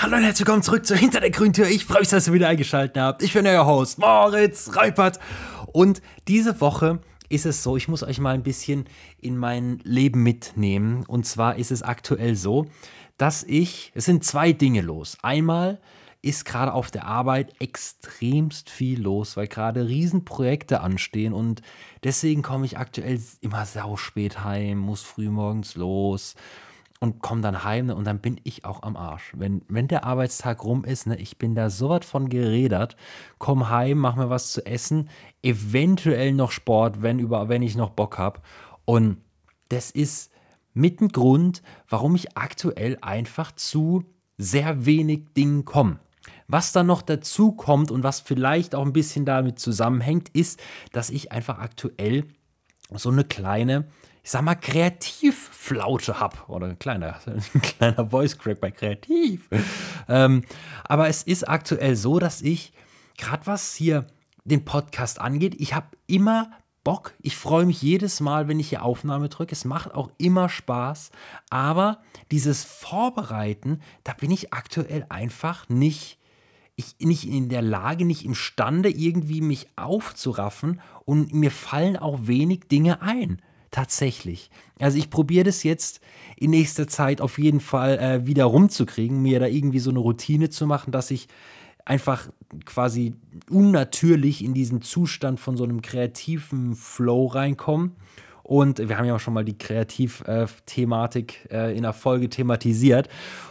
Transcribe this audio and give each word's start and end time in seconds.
Hallo 0.00 0.16
und 0.16 0.22
herzlich 0.22 0.46
willkommen 0.46 0.62
zurück 0.62 0.86
zu 0.86 0.94
Hinter 0.94 1.18
der 1.18 1.32
Grüntür. 1.32 1.66
Ich 1.66 1.84
freue 1.84 1.98
mich, 1.98 2.08
dass 2.08 2.28
ihr 2.28 2.32
wieder 2.32 2.46
eingeschaltet 2.46 2.96
habt. 3.02 3.20
Ich 3.20 3.32
bin 3.32 3.44
euer 3.48 3.66
Host 3.66 3.98
Moritz 3.98 4.76
Reipert. 4.76 5.18
Und 5.72 6.02
diese 6.28 6.60
Woche 6.60 7.00
ist 7.28 7.46
es 7.46 7.64
so, 7.64 7.76
ich 7.76 7.88
muss 7.88 8.04
euch 8.04 8.20
mal 8.20 8.32
ein 8.32 8.44
bisschen 8.44 8.84
in 9.20 9.36
mein 9.36 9.80
Leben 9.82 10.22
mitnehmen. 10.22 11.04
Und 11.04 11.26
zwar 11.26 11.56
ist 11.56 11.72
es 11.72 11.82
aktuell 11.82 12.36
so, 12.36 12.66
dass 13.16 13.42
ich, 13.42 13.90
es 13.96 14.04
sind 14.04 14.22
zwei 14.22 14.52
Dinge 14.52 14.82
los. 14.82 15.18
Einmal 15.22 15.80
ist 16.22 16.44
gerade 16.44 16.74
auf 16.74 16.92
der 16.92 17.04
Arbeit 17.04 17.60
extremst 17.60 18.70
viel 18.70 19.02
los, 19.02 19.36
weil 19.36 19.48
gerade 19.48 19.88
Riesenprojekte 19.88 20.80
anstehen 20.80 21.32
und 21.32 21.60
deswegen 22.04 22.42
komme 22.42 22.66
ich 22.66 22.78
aktuell 22.78 23.20
immer 23.40 23.66
sau 23.66 23.96
spät 23.96 24.44
heim, 24.44 24.78
muss 24.78 25.02
früh 25.02 25.28
morgens 25.28 25.74
los 25.74 26.36
und 27.00 27.22
komme 27.22 27.42
dann 27.42 27.64
heim 27.64 27.86
ne, 27.86 27.94
und 27.94 28.04
dann 28.04 28.20
bin 28.20 28.40
ich 28.44 28.64
auch 28.64 28.82
am 28.82 28.96
Arsch. 28.96 29.32
Wenn, 29.36 29.62
wenn 29.68 29.88
der 29.88 30.04
Arbeitstag 30.04 30.64
rum 30.64 30.84
ist, 30.84 31.06
ne, 31.06 31.16
ich 31.16 31.38
bin 31.38 31.54
da 31.54 31.70
so 31.70 31.88
was 31.88 32.04
von 32.04 32.28
geredert, 32.28 32.96
komm 33.38 33.68
heim, 33.68 33.98
mach 33.98 34.16
mir 34.16 34.30
was 34.30 34.52
zu 34.52 34.66
essen, 34.66 35.08
eventuell 35.42 36.32
noch 36.32 36.50
Sport, 36.50 37.02
wenn, 37.02 37.18
über, 37.18 37.48
wenn 37.48 37.62
ich 37.62 37.76
noch 37.76 37.90
Bock 37.90 38.18
habe. 38.18 38.40
Und 38.84 39.18
das 39.68 39.90
ist 39.90 40.32
mit 40.74 41.00
ein 41.00 41.08
Grund, 41.08 41.62
warum 41.88 42.14
ich 42.14 42.36
aktuell 42.36 42.98
einfach 43.00 43.52
zu 43.52 44.04
sehr 44.36 44.86
wenig 44.86 45.32
Dingen 45.36 45.64
komme. 45.64 45.98
Was 46.46 46.72
dann 46.72 46.86
noch 46.86 47.02
dazu 47.02 47.52
kommt 47.52 47.90
und 47.90 48.02
was 48.02 48.20
vielleicht 48.20 48.74
auch 48.74 48.84
ein 48.84 48.92
bisschen 48.92 49.24
damit 49.24 49.58
zusammenhängt, 49.58 50.30
ist, 50.30 50.60
dass 50.92 51.10
ich 51.10 51.30
einfach 51.30 51.58
aktuell 51.58 52.24
so 52.94 53.10
eine 53.10 53.24
kleine 53.24 53.86
ich 54.28 54.32
sag 54.32 54.42
mal, 54.42 54.56
Kreativflaute 54.56 56.20
habe. 56.20 56.36
Oder 56.48 56.66
ein 56.66 56.78
kleiner, 56.78 57.18
ein 57.26 57.62
kleiner 57.62 58.10
Voice 58.10 58.36
Crack 58.36 58.60
bei 58.60 58.70
Kreativ. 58.70 59.48
ähm, 60.06 60.44
aber 60.84 61.08
es 61.08 61.22
ist 61.22 61.48
aktuell 61.48 61.96
so, 61.96 62.18
dass 62.18 62.42
ich, 62.42 62.74
gerade 63.16 63.46
was 63.46 63.74
hier 63.74 64.06
den 64.44 64.66
Podcast 64.66 65.18
angeht, 65.18 65.54
ich 65.58 65.74
habe 65.74 65.86
immer 66.06 66.50
Bock. 66.84 67.14
Ich 67.22 67.38
freue 67.38 67.64
mich 67.64 67.80
jedes 67.80 68.20
Mal, 68.20 68.48
wenn 68.48 68.60
ich 68.60 68.68
hier 68.68 68.82
Aufnahme 68.82 69.30
drücke. 69.30 69.52
Es 69.52 69.64
macht 69.64 69.94
auch 69.94 70.10
immer 70.18 70.50
Spaß. 70.50 71.10
Aber 71.48 72.02
dieses 72.30 72.64
Vorbereiten, 72.64 73.80
da 74.04 74.12
bin 74.12 74.30
ich 74.30 74.52
aktuell 74.52 75.06
einfach 75.08 75.70
nicht, 75.70 76.18
ich, 76.76 76.96
nicht 76.98 77.26
in 77.26 77.48
der 77.48 77.62
Lage, 77.62 78.04
nicht 78.04 78.26
imstande, 78.26 78.90
irgendwie 78.90 79.40
mich 79.40 79.68
aufzuraffen. 79.76 80.82
Und 81.06 81.32
mir 81.32 81.50
fallen 81.50 81.96
auch 81.96 82.26
wenig 82.26 82.68
Dinge 82.68 83.00
ein. 83.00 83.40
Tatsächlich. 83.70 84.50
Also 84.78 84.98
ich 84.98 85.10
probiere 85.10 85.44
das 85.44 85.62
jetzt 85.62 86.00
in 86.36 86.50
nächster 86.50 86.88
Zeit 86.88 87.20
auf 87.20 87.38
jeden 87.38 87.60
Fall 87.60 87.98
äh, 87.98 88.26
wieder 88.26 88.44
rumzukriegen, 88.44 89.20
mir 89.20 89.40
da 89.40 89.46
irgendwie 89.46 89.80
so 89.80 89.90
eine 89.90 89.98
Routine 89.98 90.50
zu 90.50 90.66
machen, 90.66 90.92
dass 90.92 91.10
ich 91.10 91.28
einfach 91.84 92.28
quasi 92.64 93.14
unnatürlich 93.50 94.44
in 94.44 94.54
diesen 94.54 94.82
Zustand 94.82 95.40
von 95.40 95.56
so 95.56 95.64
einem 95.64 95.82
kreativen 95.82 96.74
Flow 96.76 97.26
reinkomme. 97.26 97.92
Und 98.42 98.78
wir 98.78 98.96
haben 98.96 99.04
ja 99.04 99.16
auch 99.16 99.20
schon 99.20 99.34
mal 99.34 99.44
die 99.44 99.58
Kreativ-Thematik 99.58 101.48
äh, 101.50 101.76
in 101.76 101.82
der 101.82 101.92
Folge 101.92 102.30
thematisiert. 102.30 103.08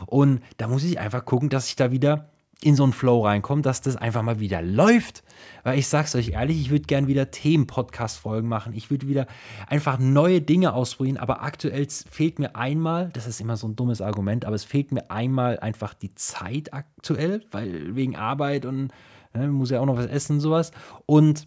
Und 0.07 0.41
da 0.57 0.67
muss 0.67 0.83
ich 0.83 0.99
einfach 0.99 1.23
gucken, 1.23 1.49
dass 1.49 1.67
ich 1.67 1.75
da 1.75 1.91
wieder 1.91 2.29
in 2.61 2.75
so 2.75 2.83
einen 2.83 2.93
Flow 2.93 3.23
reinkommen, 3.23 3.61
dass 3.61 3.81
das 3.81 3.95
einfach 3.95 4.23
mal 4.23 4.39
wieder 4.39 4.61
läuft. 4.61 5.23
Weil 5.63 5.77
ich 5.77 5.87
sag's 5.87 6.15
euch 6.15 6.29
ehrlich, 6.29 6.59
ich 6.59 6.69
würde 6.71 6.85
gern 6.85 7.07
wieder 7.07 7.29
Themen-Podcast-Folgen 7.29 8.47
machen. 8.47 8.73
Ich 8.73 8.89
würde 8.89 9.07
wieder 9.07 9.27
einfach 9.67 9.99
neue 9.99 10.41
Dinge 10.41 10.73
ausprobieren, 10.73 11.17
aber 11.17 11.43
aktuell 11.43 11.87
fehlt 12.09 12.39
mir 12.39 12.55
einmal, 12.55 13.09
das 13.13 13.27
ist 13.27 13.41
immer 13.41 13.57
so 13.57 13.67
ein 13.67 13.75
dummes 13.75 14.01
Argument, 14.01 14.45
aber 14.45 14.55
es 14.55 14.63
fehlt 14.63 14.91
mir 14.91 15.11
einmal 15.11 15.59
einfach 15.59 15.93
die 15.93 16.15
Zeit 16.15 16.73
aktuell, 16.73 17.45
weil 17.51 17.95
wegen 17.95 18.15
Arbeit 18.15 18.65
und 18.65 18.91
ne, 19.33 19.47
muss 19.47 19.69
ja 19.69 19.79
auch 19.79 19.85
noch 19.85 19.97
was 19.97 20.07
essen 20.07 20.37
und 20.37 20.39
sowas. 20.39 20.71
Und 21.05 21.45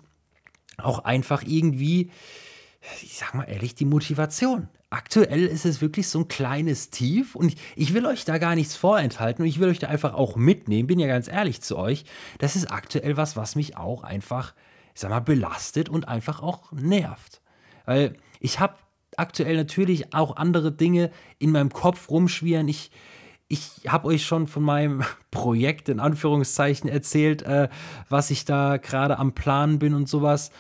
auch 0.79 1.01
einfach 1.01 1.43
irgendwie, 1.45 2.11
ich 3.03 3.19
sag 3.19 3.35
mal 3.35 3.45
ehrlich, 3.45 3.75
die 3.75 3.85
Motivation 3.85 4.69
aktuell 4.91 5.47
ist 5.47 5.65
es 5.65 5.81
wirklich 5.81 6.09
so 6.09 6.19
ein 6.19 6.29
kleines 6.29 6.91
Tief 6.91 7.37
und 7.37 7.55
ich, 7.77 7.95
will 7.95 8.05
euch 8.07 8.25
da 8.25 8.39
gar 8.39 8.57
nichts 8.57 8.75
vorenthalten 8.75 9.43
und 9.43 9.49
ich 9.49 9.61
will 9.61 9.69
euch 9.69 9.79
da 9.79 9.87
einfach 9.87 10.15
auch 10.15 10.37
mitnehmen, 10.37 10.89
bin 10.89 10.99
ja 10.99 11.07
ganz 11.07 11.29
ehrlich 11.29 11.63
zu 11.63 11.79
euch. 11.79 12.05
Das 12.39 12.57
ist 12.57 12.71
aktuell 12.71 13.17
was, 13.17 13.37
was 13.37 13.55
mich 13.55 13.77
auch 13.77 14.03
einfach, 14.03 14.53
ich 14.95 15.01
sag 15.01 15.11
mal, 15.11 15.21
belastet 15.21 15.89
und 15.89 16.09
einfach 16.09 16.43
auch 16.43 16.73
nervt. 16.73 17.41
Weil 17.87 18.17
ich 18.41 18.59
habe 18.59 18.75
aktuell 19.17 19.57
natürlich 19.57 20.13
auch 20.13 20.37
andere 20.37 20.73
Dinge 20.73 21.11
in 21.39 21.53
meinem 21.53 21.71
Kopf 21.73 22.11
rumschwirren. 22.11 22.67
Ich, 22.67 22.91
ich 23.47 23.71
habe 23.87 24.09
euch 24.09 24.27
schon 24.27 24.49
von 24.49 24.65
meinem 24.65 25.05
Projekt 25.31 25.89
in 25.89 26.01
Anführungszeichen 26.01 26.91
erzählt, 26.91 27.43
äh, 27.43 27.69
was 28.09 28.31
ich 28.31 28.45
da 28.45 28.77
gerade 28.77 29.19
am 29.19 29.35
Planen 29.35 29.79
bin 29.79 29.95
und 29.95 30.09
sowas. 30.09 30.51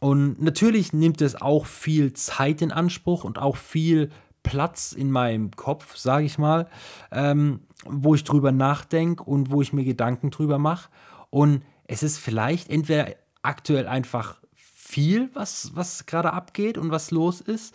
Und 0.00 0.40
natürlich 0.42 0.92
nimmt 0.92 1.20
es 1.20 1.40
auch 1.40 1.66
viel 1.66 2.12
Zeit 2.12 2.62
in 2.62 2.72
Anspruch 2.72 3.24
und 3.24 3.38
auch 3.38 3.56
viel 3.56 4.10
Platz 4.42 4.92
in 4.92 5.10
meinem 5.10 5.50
Kopf, 5.50 5.96
sage 5.96 6.24
ich 6.24 6.38
mal, 6.38 6.68
ähm, 7.10 7.60
wo 7.84 8.14
ich 8.14 8.22
drüber 8.22 8.52
nachdenke 8.52 9.24
und 9.24 9.50
wo 9.50 9.60
ich 9.60 9.72
mir 9.72 9.84
Gedanken 9.84 10.30
drüber 10.30 10.58
mache. 10.58 10.88
Und 11.30 11.62
es 11.88 12.02
ist 12.02 12.18
vielleicht 12.18 12.70
entweder 12.70 13.08
aktuell 13.42 13.88
einfach 13.88 14.36
viel, 14.54 15.30
was, 15.34 15.72
was 15.74 16.06
gerade 16.06 16.32
abgeht 16.32 16.78
und 16.78 16.90
was 16.90 17.10
los 17.10 17.40
ist. 17.40 17.74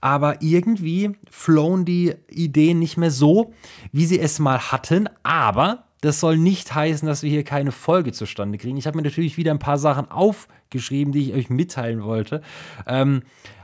Aber 0.00 0.42
irgendwie 0.42 1.16
flown 1.30 1.84
die 1.84 2.14
Ideen 2.28 2.78
nicht 2.78 2.96
mehr 2.96 3.10
so, 3.10 3.52
wie 3.92 4.06
sie 4.06 4.20
es 4.20 4.38
mal 4.38 4.58
hatten. 4.72 5.08
Aber 5.22 5.84
das 6.02 6.18
soll 6.20 6.36
nicht 6.36 6.74
heißen, 6.74 7.06
dass 7.06 7.22
wir 7.22 7.30
hier 7.30 7.44
keine 7.44 7.72
Folge 7.72 8.12
zustande 8.12 8.58
kriegen. 8.58 8.76
Ich 8.76 8.86
habe 8.86 8.96
mir 8.96 9.04
natürlich 9.04 9.38
wieder 9.38 9.52
ein 9.52 9.60
paar 9.60 9.78
Sachen 9.78 10.10
aufgeschrieben, 10.10 11.12
die 11.12 11.30
ich 11.30 11.34
euch 11.34 11.48
mitteilen 11.48 12.02
wollte. 12.02 12.42
Ähm, 12.86 13.22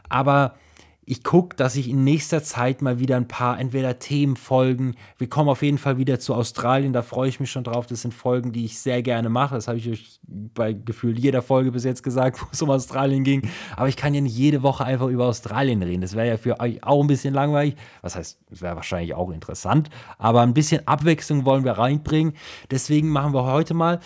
aber 0.09 0.55
ich 1.11 1.25
gucke, 1.25 1.57
dass 1.57 1.75
ich 1.77 1.89
in 1.89 2.05
nächster 2.05 2.43
Zeit 2.43 2.83
mal 2.83 2.99
wieder 2.99 3.17
ein 3.17 3.27
paar 3.27 3.59
entweder 3.59 3.99
Themen 3.99 4.37
folgen. 4.37 4.95
Wir 5.17 5.29
kommen 5.31 5.49
auf 5.49 5.63
jeden 5.63 5.79
Fall 5.79 5.97
wieder 5.97 6.21
zu 6.21 6.35
Australien, 6.35 6.93
da 6.93 7.01
freue 7.01 7.31
ich 7.31 7.41
mich 7.41 7.51
schon 7.51 7.65
drauf. 7.65 7.87
Das 7.87 8.03
sind 8.03 8.13
Folgen, 8.13 8.53
die 8.53 8.67
ich 8.67 8.79
sehr 8.79 9.03
gerne 9.03 9.31
mache. 9.31 9.55
Das 9.55 9.69
habe 9.69 9.79
ich 9.79 9.89
euch 9.89 10.21
bei 10.27 10.75
gefühlt 10.75 11.19
jeder 11.19 11.41
Folge 11.41 11.73
bis 11.73 11.85
jetzt 11.85 12.03
gesagt, 12.03 12.43
wo 12.43 12.47
es 12.53 12.61
um 12.61 12.69
Australien 12.69 13.25
ging. 13.25 13.49
Aber 13.75 13.89
ich 13.89 13.97
kann 13.97 14.13
ja 14.13 14.21
nicht 14.21 14.37
jede 14.37 14.63
Woche 14.63 14.85
einfach 14.85 15.07
über 15.09 15.25
Australien 15.25 15.83
reden. 15.83 16.03
Das 16.03 16.15
wäre 16.15 16.29
ja 16.29 16.37
für 16.37 16.61
euch 16.61 16.85
auch 16.85 17.01
ein 17.01 17.07
bisschen 17.07 17.33
langweilig. 17.33 17.77
Was 18.03 18.15
heißt, 18.15 18.39
es 18.51 18.61
wäre 18.61 18.77
wahrscheinlich 18.77 19.15
auch 19.15 19.31
interessant. 19.31 19.89
Aber 20.19 20.43
ein 20.43 20.53
bisschen 20.53 20.87
Abwechslung 20.87 21.47
wollen 21.47 21.65
wir 21.65 21.73
reinbringen. 21.73 22.35
Deswegen 22.71 23.09
machen 23.09 23.33
wir 23.33 23.45
heute 23.45 23.73
mal 23.73 24.01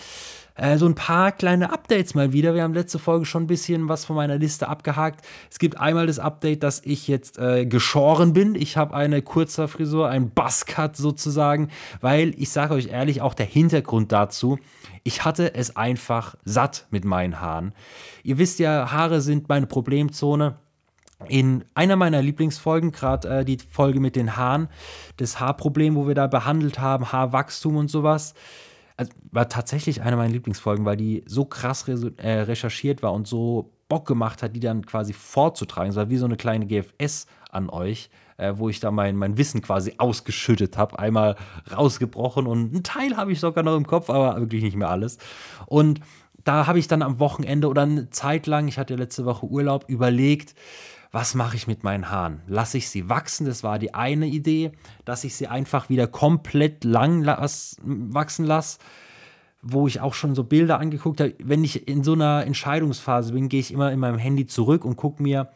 äh, 0.55 0.77
so 0.77 0.85
ein 0.85 0.95
paar 0.95 1.31
kleine 1.31 1.71
Updates 1.71 2.13
mal 2.15 2.33
wieder. 2.33 2.53
Wir 2.53 2.63
haben 2.63 2.73
letzte 2.73 2.99
Folge 2.99 3.25
schon 3.25 3.43
ein 3.43 3.47
bisschen 3.47 3.89
was 3.89 4.05
von 4.05 4.15
meiner 4.15 4.37
Liste 4.37 4.67
abgehakt. 4.67 5.25
Es 5.49 5.59
gibt 5.59 5.79
einmal 5.79 6.07
das 6.07 6.19
Update, 6.19 6.63
dass 6.63 6.81
ich 6.83 7.07
jetzt 7.07 7.39
äh, 7.39 7.65
geschoren 7.65 8.33
bin. 8.33 8.55
Ich 8.55 8.77
habe 8.77 8.93
eine 8.93 9.21
kurze 9.21 9.67
Frisur, 9.67 10.09
ein 10.09 10.29
Buzzcut 10.29 10.95
sozusagen, 10.95 11.69
weil 12.01 12.33
ich 12.37 12.51
sage 12.51 12.73
euch 12.73 12.87
ehrlich, 12.87 13.21
auch 13.21 13.33
der 13.33 13.45
Hintergrund 13.45 14.11
dazu, 14.11 14.59
ich 15.03 15.25
hatte 15.25 15.53
es 15.55 15.75
einfach 15.75 16.35
satt 16.45 16.87
mit 16.91 17.03
meinen 17.03 17.41
Haaren. 17.41 17.73
Ihr 18.23 18.37
wisst 18.37 18.59
ja, 18.59 18.91
Haare 18.91 19.21
sind 19.21 19.49
meine 19.49 19.67
Problemzone 19.67 20.55
in 21.27 21.63
einer 21.73 21.95
meiner 21.95 22.21
Lieblingsfolgen, 22.21 22.91
gerade 22.91 23.39
äh, 23.39 23.45
die 23.45 23.57
Folge 23.57 23.99
mit 23.99 24.15
den 24.15 24.35
Haaren, 24.35 24.67
das 25.17 25.39
Haarproblem, 25.39 25.95
wo 25.95 26.07
wir 26.07 26.15
da 26.15 26.27
behandelt 26.27 26.79
haben, 26.79 27.11
Haarwachstum 27.11 27.77
und 27.77 27.89
sowas 27.89 28.33
also 28.97 29.11
war 29.31 29.49
tatsächlich 29.49 30.01
eine 30.01 30.15
meiner 30.15 30.31
Lieblingsfolgen, 30.31 30.85
weil 30.85 30.97
die 30.97 31.23
so 31.25 31.45
krass 31.45 31.87
äh, 31.87 32.31
recherchiert 32.31 33.01
war 33.01 33.13
und 33.13 33.27
so 33.27 33.71
Bock 33.89 34.07
gemacht 34.07 34.43
hat, 34.43 34.55
die 34.55 34.59
dann 34.59 34.85
quasi 34.85 35.13
vorzutragen. 35.13 35.89
Es 35.89 35.95
war 35.95 36.09
wie 36.09 36.17
so 36.17 36.25
eine 36.25 36.37
kleine 36.37 36.65
GFS 36.65 37.27
an 37.51 37.69
euch, 37.69 38.09
äh, 38.37 38.53
wo 38.55 38.69
ich 38.69 38.79
da 38.79 38.91
mein, 38.91 39.15
mein 39.15 39.37
Wissen 39.37 39.61
quasi 39.61 39.95
ausgeschüttet 39.97 40.77
habe, 40.77 40.97
einmal 40.99 41.35
rausgebrochen 41.75 42.47
und 42.47 42.73
einen 42.73 42.83
Teil 42.83 43.17
habe 43.17 43.31
ich 43.31 43.39
sogar 43.39 43.63
noch 43.63 43.75
im 43.75 43.87
Kopf, 43.87 44.09
aber 44.09 44.39
wirklich 44.39 44.63
nicht 44.63 44.75
mehr 44.75 44.89
alles. 44.89 45.17
Und 45.65 45.99
da 46.43 46.67
habe 46.67 46.79
ich 46.79 46.87
dann 46.87 47.01
am 47.01 47.19
Wochenende 47.19 47.67
oder 47.67 47.83
eine 47.83 48.09
Zeit 48.09 48.47
lang, 48.47 48.67
ich 48.67 48.77
hatte 48.77 48.95
letzte 48.95 49.25
Woche 49.25 49.45
Urlaub, 49.45 49.85
überlegt, 49.87 50.55
was 51.13 51.35
mache 51.35 51.55
ich 51.55 51.67
mit 51.67 51.83
meinen 51.83 52.09
Haaren? 52.09 52.41
Lasse 52.47 52.79
ich 52.79 52.89
sie 52.89 53.07
wachsen? 53.07 53.45
Das 53.45 53.63
war 53.63 53.79
die 53.79 53.93
eine 53.93 54.25
Idee, 54.25 54.71
dass 55.05 55.23
ich 55.23 55.35
sie 55.35 55.47
einfach 55.47 55.87
wieder 55.87 56.07
komplett 56.07 56.83
lang 56.83 57.21
las 57.21 57.77
wachsen 57.83 58.45
lasse 58.45 58.79
wo 59.63 59.87
ich 59.87 60.01
auch 60.01 60.13
schon 60.13 60.35
so 60.35 60.43
Bilder 60.43 60.79
angeguckt 60.79 61.21
habe. 61.21 61.35
Wenn 61.41 61.63
ich 61.63 61.87
in 61.87 62.03
so 62.03 62.13
einer 62.13 62.45
Entscheidungsphase 62.45 63.31
bin, 63.31 63.47
gehe 63.47 63.61
ich 63.61 63.71
immer 63.71 63.93
in 63.93 63.99
meinem 63.99 64.17
Handy 64.17 64.45
zurück 64.45 64.83
und 64.83 64.97
gucke 64.97 65.23
mir 65.23 65.49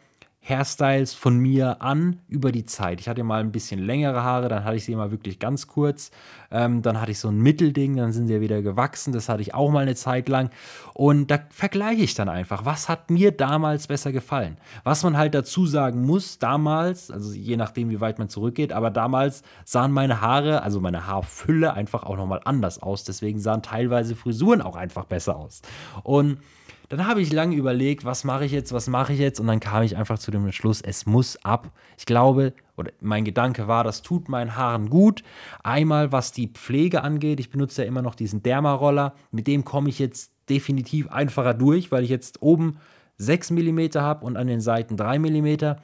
Hairstyles 0.48 1.12
von 1.14 1.38
mir 1.38 1.82
an 1.82 2.20
über 2.28 2.52
die 2.52 2.64
Zeit. 2.64 3.00
Ich 3.00 3.08
hatte 3.08 3.22
mal 3.22 3.40
ein 3.40 3.52
bisschen 3.52 3.78
längere 3.78 4.22
Haare, 4.22 4.48
dann 4.48 4.64
hatte 4.64 4.76
ich 4.76 4.84
sie 4.84 4.94
mal 4.94 5.10
wirklich 5.10 5.38
ganz 5.38 5.66
kurz. 5.66 6.10
Ähm, 6.50 6.80
dann 6.80 7.00
hatte 7.00 7.10
ich 7.10 7.18
so 7.18 7.28
ein 7.28 7.38
Mittelding, 7.40 7.96
dann 7.96 8.12
sind 8.12 8.28
sie 8.28 8.34
ja 8.34 8.40
wieder 8.40 8.62
gewachsen. 8.62 9.12
Das 9.12 9.28
hatte 9.28 9.42
ich 9.42 9.54
auch 9.54 9.70
mal 9.70 9.80
eine 9.80 9.94
Zeit 9.94 10.28
lang. 10.28 10.50
Und 10.94 11.30
da 11.30 11.40
vergleiche 11.50 12.02
ich 12.02 12.14
dann 12.14 12.28
einfach, 12.28 12.64
was 12.64 12.88
hat 12.88 13.10
mir 13.10 13.32
damals 13.32 13.86
besser 13.86 14.12
gefallen. 14.12 14.56
Was 14.84 15.02
man 15.02 15.16
halt 15.16 15.34
dazu 15.34 15.66
sagen 15.66 16.06
muss, 16.06 16.38
damals, 16.38 17.10
also 17.10 17.32
je 17.32 17.56
nachdem, 17.56 17.90
wie 17.90 18.00
weit 18.00 18.18
man 18.18 18.28
zurückgeht, 18.28 18.72
aber 18.72 18.90
damals 18.90 19.42
sahen 19.64 19.92
meine 19.92 20.20
Haare, 20.20 20.62
also 20.62 20.80
meine 20.80 21.06
Haarfülle 21.06 21.74
einfach 21.74 22.04
auch 22.04 22.16
nochmal 22.16 22.40
anders 22.44 22.82
aus. 22.82 23.04
Deswegen 23.04 23.38
sahen 23.38 23.62
teilweise 23.62 24.16
Frisuren 24.16 24.62
auch 24.62 24.76
einfach 24.76 25.04
besser 25.04 25.36
aus. 25.36 25.60
Und 26.02 26.38
dann 26.88 27.06
habe 27.06 27.20
ich 27.20 27.32
lange 27.32 27.54
überlegt, 27.54 28.04
was 28.04 28.24
mache 28.24 28.46
ich 28.46 28.52
jetzt, 28.52 28.72
was 28.72 28.88
mache 28.88 29.12
ich 29.12 29.18
jetzt 29.18 29.40
und 29.40 29.46
dann 29.46 29.60
kam 29.60 29.82
ich 29.82 29.96
einfach 29.96 30.18
zu 30.18 30.30
dem 30.30 30.46
Entschluss, 30.46 30.80
es 30.80 31.04
muss 31.04 31.36
ab. 31.44 31.70
Ich 31.98 32.06
glaube, 32.06 32.54
oder 32.76 32.92
mein 33.00 33.24
Gedanke 33.24 33.68
war, 33.68 33.84
das 33.84 34.02
tut 34.02 34.28
meinen 34.28 34.56
Haaren 34.56 34.88
gut. 34.88 35.22
Einmal 35.62 36.12
was 36.12 36.32
die 36.32 36.48
Pflege 36.48 37.02
angeht, 37.02 37.40
ich 37.40 37.50
benutze 37.50 37.82
ja 37.82 37.88
immer 37.88 38.02
noch 38.02 38.14
diesen 38.14 38.42
Dermaroller, 38.42 39.14
mit 39.30 39.46
dem 39.46 39.64
komme 39.64 39.90
ich 39.90 39.98
jetzt 39.98 40.32
definitiv 40.48 41.08
einfacher 41.08 41.52
durch, 41.52 41.92
weil 41.92 42.04
ich 42.04 42.10
jetzt 42.10 42.40
oben 42.40 42.78
6 43.16 43.50
mm 43.50 43.80
habe 43.96 44.24
und 44.24 44.36
an 44.36 44.46
den 44.46 44.60
Seiten 44.60 44.96
3 44.96 45.18
mm 45.18 45.76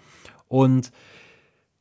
und 0.48 0.90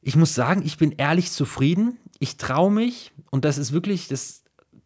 ich 0.02 0.18
muss 0.18 0.36
sagen, 0.36 0.64
ich 0.66 0.78
bin 0.78 0.92
ehrlich 0.92 1.32
zufrieden. 1.32 1.98
Ich 2.20 2.36
traue 2.36 2.72
mich 2.72 3.14
und 3.32 3.46
das 3.46 3.58
ist 3.58 3.72
wirklich 3.72 4.10
das 4.10 4.44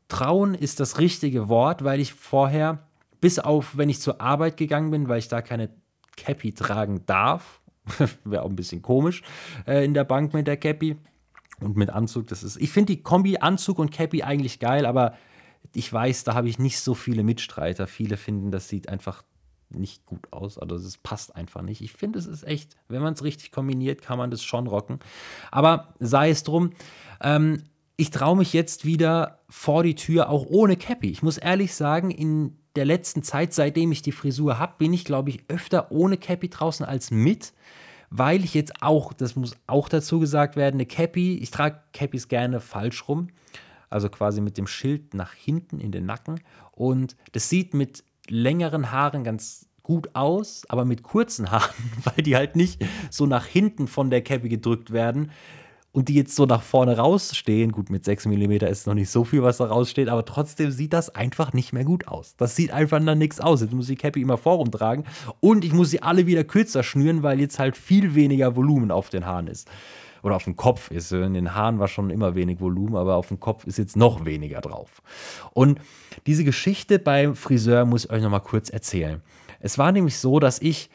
Trauen 0.10 0.54
ist 0.54 0.80
das 0.80 1.00
richtige 1.00 1.50
Wort, 1.50 1.84
weil 1.84 2.00
ich 2.00 2.14
vorher 2.14 2.87
bis 3.20 3.40
auf, 3.40 3.78
wenn 3.78 3.90
ich 3.90 4.00
zur 4.00 4.22
Arbeit 4.22 4.58
gegangen 4.58 4.92
bin, 4.92 5.10
weil 5.10 5.20
ich 5.20 5.28
da 5.28 5.42
keine 5.42 5.70
Cappy 6.16 6.54
tragen 6.54 7.06
darf. 7.06 7.62
Wäre 8.24 8.44
auch 8.44 8.50
ein 8.50 8.56
bisschen 8.56 8.82
komisch 8.82 9.22
äh, 9.66 9.86
in 9.86 9.94
der 9.94 10.04
Bank 10.04 10.34
mit 10.34 10.48
der 10.48 10.58
Cappy. 10.58 10.98
Und 11.60 11.76
mit 11.76 11.90
Anzug, 11.90 12.28
das 12.28 12.44
ist. 12.44 12.58
Ich 12.58 12.72
finde 12.72 12.94
die 12.94 13.02
Kombi 13.02 13.38
Anzug 13.38 13.80
und 13.80 13.92
Cappy 13.92 14.22
eigentlich 14.22 14.60
geil, 14.60 14.86
aber 14.86 15.16
ich 15.74 15.92
weiß, 15.92 16.24
da 16.24 16.36
habe 16.36 16.50
ich 16.50 16.60
nicht 16.60 16.80
so 16.80 16.94
viele 16.94 17.24
Mitstreiter. 17.24 17.88
Viele 17.88 18.18
finden, 18.18 18.52
das 18.52 18.68
sieht 18.68 18.90
einfach 18.90 19.24
nicht 19.70 20.06
gut 20.06 20.32
aus. 20.32 20.58
Also 20.58 20.76
es 20.76 20.98
passt 20.98 21.36
einfach 21.36 21.62
nicht. 21.62 21.82
Ich 21.82 21.94
finde, 21.94 22.20
es 22.20 22.26
ist 22.26 22.44
echt, 22.44 22.78
wenn 22.88 23.02
man 23.02 23.14
es 23.14 23.24
richtig 23.24 23.52
kombiniert, 23.52 24.02
kann 24.02 24.18
man 24.18 24.32
das 24.32 24.44
schon 24.44 24.68
rocken. 24.68 25.00
Aber 25.52 25.94
sei 26.00 26.30
es 26.30 26.44
drum. 26.44 26.72
Ähm, 27.22 27.64
ich 27.98 28.12
traue 28.12 28.38
mich 28.38 28.54
jetzt 28.54 28.86
wieder 28.86 29.40
vor 29.50 29.84
die 29.84 29.96
Tür, 29.96 30.30
auch 30.30 30.46
ohne 30.46 30.78
Cappy. 30.78 31.10
Ich 31.10 31.24
muss 31.24 31.38
ehrlich 31.38 31.74
sagen, 31.74 32.12
in 32.12 32.56
der 32.78 32.86
letzten 32.86 33.24
Zeit, 33.24 33.54
seitdem 33.54 33.92
ich 33.92 34.02
die 34.02 34.12
Frisur 34.12 34.60
habe, 34.60 34.76
bin 34.78 34.94
ich, 34.94 35.04
glaube 35.04 35.32
ich, 35.32 35.44
öfter 35.50 35.92
ohne 35.92 36.18
Cappy 36.18 36.50
draußen 36.50 36.86
als 36.86 37.12
mit, 37.12 37.54
weil 38.10 38.44
ich 38.44 38.54
jetzt 38.54 38.82
auch, 38.82 39.14
das 39.14 39.36
muss 39.36 39.58
auch 39.66 39.90
dazu 39.90 40.20
gesagt 40.20 40.56
werden, 40.56 40.76
eine 40.76 40.86
Cappy, 40.86 41.38
ich 41.38 41.52
trage 41.52 41.80
Cappies 41.92 42.28
gerne 42.28 42.62
falsch 42.62 43.08
rum, 43.08 43.30
also 43.90 44.10
quasi 44.10 44.42
mit 44.42 44.58
dem 44.58 44.68
Schild 44.68 45.14
nach 45.14 45.34
hinten 45.34 45.80
in 45.80 45.92
den 45.92 46.06
Nacken. 46.06 46.40
Und 46.72 47.16
das 47.32 47.50
sieht 47.50 47.74
mit 47.74 48.04
längeren 48.30 48.92
Haaren 48.92 49.24
ganz 49.24 49.68
gut 49.82 50.16
aus, 50.16 50.64
aber 50.70 50.86
mit 50.86 51.02
kurzen 51.02 51.50
Haaren, 51.50 51.74
weil 52.04 52.24
die 52.24 52.36
halt 52.36 52.56
nicht 52.56 52.86
so 53.10 53.26
nach 53.26 53.46
hinten 53.46 53.88
von 53.88 54.10
der 54.10 54.22
Cappy 54.22 54.50
gedrückt 54.50 54.92
werden, 54.92 55.32
und 55.98 56.10
die 56.10 56.14
jetzt 56.14 56.36
so 56.36 56.46
nach 56.46 56.62
vorne 56.62 56.96
rausstehen, 56.96 57.72
gut, 57.72 57.90
mit 57.90 58.06
6 58.06 58.28
mm 58.28 58.52
ist 58.52 58.86
noch 58.86 58.94
nicht 58.94 59.10
so 59.10 59.24
viel, 59.24 59.42
was 59.42 59.58
da 59.58 59.66
raussteht, 59.66 60.10
aber 60.10 60.26
trotzdem 60.26 60.70
sieht 60.70 60.94
das 60.94 61.10
einfach 61.16 61.54
nicht 61.54 61.74
mehr 61.74 61.86
gut 61.86 62.08
aus. 62.08 62.36
Das 62.38 62.56
sieht 62.56 62.70
einfach 62.70 63.04
dann 63.04 63.18
nichts 63.18 63.40
aus. 63.40 63.62
Jetzt 63.62 63.74
muss 63.74 63.90
ich 63.90 63.98
die 63.98 64.02
Cappy 64.04 64.22
immer 64.22 64.38
vorum 64.38 64.70
tragen 64.70 65.06
und 65.40 65.66
ich 65.66 65.74
muss 65.74 65.90
sie 65.90 66.04
alle 66.04 66.28
wieder 66.28 66.44
kürzer 66.44 66.84
schnüren, 66.84 67.24
weil 67.24 67.40
jetzt 67.40 67.58
halt 67.58 67.76
viel 67.76 68.14
weniger 68.14 68.56
Volumen 68.56 68.92
auf 68.92 69.10
den 69.10 69.26
Haaren 69.26 69.48
ist. 69.48 69.68
Oder 70.22 70.36
auf 70.36 70.44
dem 70.44 70.56
Kopf 70.56 70.92
ist. 70.92 71.12
In 71.12 71.34
den 71.34 71.56
Haaren 71.56 71.80
war 71.80 71.88
schon 71.88 72.12
immer 72.12 72.36
wenig 72.36 72.60
Volumen, 72.60 72.96
aber 72.96 73.16
auf 73.16 73.30
dem 73.30 73.40
Kopf 73.40 73.66
ist 73.66 73.80
jetzt 73.80 73.98
noch 73.98 74.24
weniger 74.24 74.62
drauf. 74.62 75.02
Und 75.56 75.80
diese 76.28 76.44
Geschichte 76.44 77.00
beim 77.00 77.36
Friseur 77.36 77.86
muss 77.86 78.06
ich 78.06 78.12
euch 78.12 78.22
nochmal 78.22 78.42
kurz 78.42 78.70
erzählen. 78.70 79.24
Es 79.60 79.80
war 79.80 79.92
nämlich 79.92 80.20
so, 80.20 80.40
dass 80.40 80.62
ich 80.62 80.92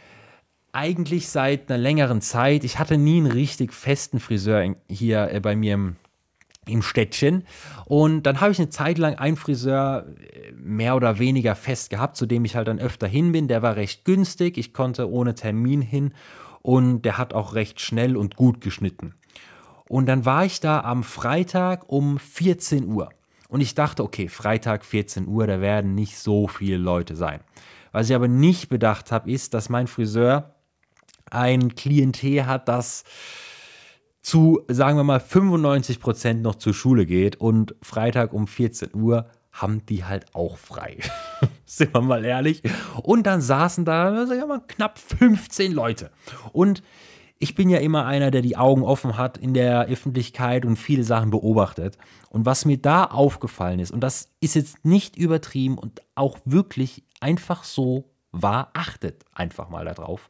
eigentlich 0.72 1.28
seit 1.28 1.70
einer 1.70 1.78
längeren 1.78 2.20
Zeit, 2.22 2.64
ich 2.64 2.78
hatte 2.78 2.96
nie 2.96 3.18
einen 3.18 3.30
richtig 3.30 3.72
festen 3.72 4.18
Friseur 4.18 4.74
hier 4.88 5.30
äh, 5.30 5.40
bei 5.40 5.54
mir 5.54 5.74
im, 5.74 5.96
im 6.66 6.82
Städtchen. 6.82 7.44
Und 7.84 8.22
dann 8.22 8.40
habe 8.40 8.52
ich 8.52 8.58
eine 8.58 8.70
Zeit 8.70 8.96
lang 8.96 9.16
einen 9.16 9.36
Friseur 9.36 10.06
äh, 10.06 10.52
mehr 10.52 10.96
oder 10.96 11.18
weniger 11.18 11.54
fest 11.54 11.90
gehabt, 11.90 12.16
zu 12.16 12.24
dem 12.24 12.44
ich 12.46 12.56
halt 12.56 12.68
dann 12.68 12.78
öfter 12.78 13.06
hin 13.06 13.32
bin. 13.32 13.48
Der 13.48 13.62
war 13.62 13.76
recht 13.76 14.06
günstig, 14.06 14.56
ich 14.56 14.72
konnte 14.72 15.10
ohne 15.10 15.34
Termin 15.34 15.82
hin 15.82 16.14
und 16.62 17.02
der 17.02 17.18
hat 17.18 17.34
auch 17.34 17.54
recht 17.54 17.80
schnell 17.80 18.16
und 18.16 18.36
gut 18.36 18.62
geschnitten. 18.62 19.14
Und 19.88 20.06
dann 20.06 20.24
war 20.24 20.46
ich 20.46 20.60
da 20.60 20.80
am 20.80 21.02
Freitag 21.02 21.90
um 21.92 22.18
14 22.18 22.86
Uhr. 22.86 23.10
Und 23.48 23.60
ich 23.60 23.74
dachte, 23.74 24.02
okay, 24.02 24.28
Freitag 24.28 24.86
14 24.86 25.28
Uhr, 25.28 25.46
da 25.46 25.60
werden 25.60 25.94
nicht 25.94 26.16
so 26.16 26.48
viele 26.48 26.78
Leute 26.78 27.14
sein. 27.14 27.40
Was 27.90 28.08
ich 28.08 28.16
aber 28.16 28.26
nicht 28.26 28.70
bedacht 28.70 29.12
habe, 29.12 29.30
ist, 29.30 29.52
dass 29.52 29.68
mein 29.68 29.86
Friseur 29.86 30.51
ein 31.32 31.74
Klientel 31.74 32.46
hat, 32.46 32.68
das 32.68 33.04
zu, 34.22 34.62
sagen 34.68 34.96
wir 34.96 35.04
mal, 35.04 35.20
95 35.20 35.98
Prozent 35.98 36.42
noch 36.42 36.54
zur 36.54 36.74
Schule 36.74 37.06
geht 37.06 37.36
und 37.36 37.74
Freitag 37.82 38.32
um 38.32 38.46
14 38.46 38.94
Uhr 38.94 39.26
haben 39.50 39.84
die 39.86 40.04
halt 40.04 40.34
auch 40.34 40.56
frei. 40.56 40.98
Sind 41.66 41.92
wir 41.94 42.00
mal 42.00 42.24
ehrlich. 42.24 42.62
Und 43.02 43.26
dann 43.26 43.40
saßen 43.40 43.84
da 43.84 44.26
sagen 44.26 44.40
wir 44.40 44.46
mal, 44.46 44.62
knapp 44.66 44.98
15 44.98 45.72
Leute. 45.72 46.10
Und 46.52 46.82
ich 47.38 47.56
bin 47.56 47.68
ja 47.68 47.78
immer 47.78 48.06
einer, 48.06 48.30
der 48.30 48.40
die 48.40 48.56
Augen 48.56 48.84
offen 48.84 49.18
hat 49.18 49.36
in 49.36 49.52
der 49.52 49.86
Öffentlichkeit 49.86 50.64
und 50.64 50.76
viele 50.76 51.02
Sachen 51.02 51.30
beobachtet. 51.30 51.98
Und 52.30 52.46
was 52.46 52.64
mir 52.64 52.78
da 52.78 53.04
aufgefallen 53.04 53.80
ist, 53.80 53.90
und 53.90 54.00
das 54.00 54.28
ist 54.40 54.54
jetzt 54.54 54.84
nicht 54.84 55.16
übertrieben 55.16 55.76
und 55.76 56.02
auch 56.14 56.38
wirklich 56.44 57.02
einfach 57.20 57.64
so 57.64 58.11
war, 58.32 58.70
achtet 58.72 59.24
einfach 59.32 59.68
mal 59.68 59.84
darauf. 59.84 60.28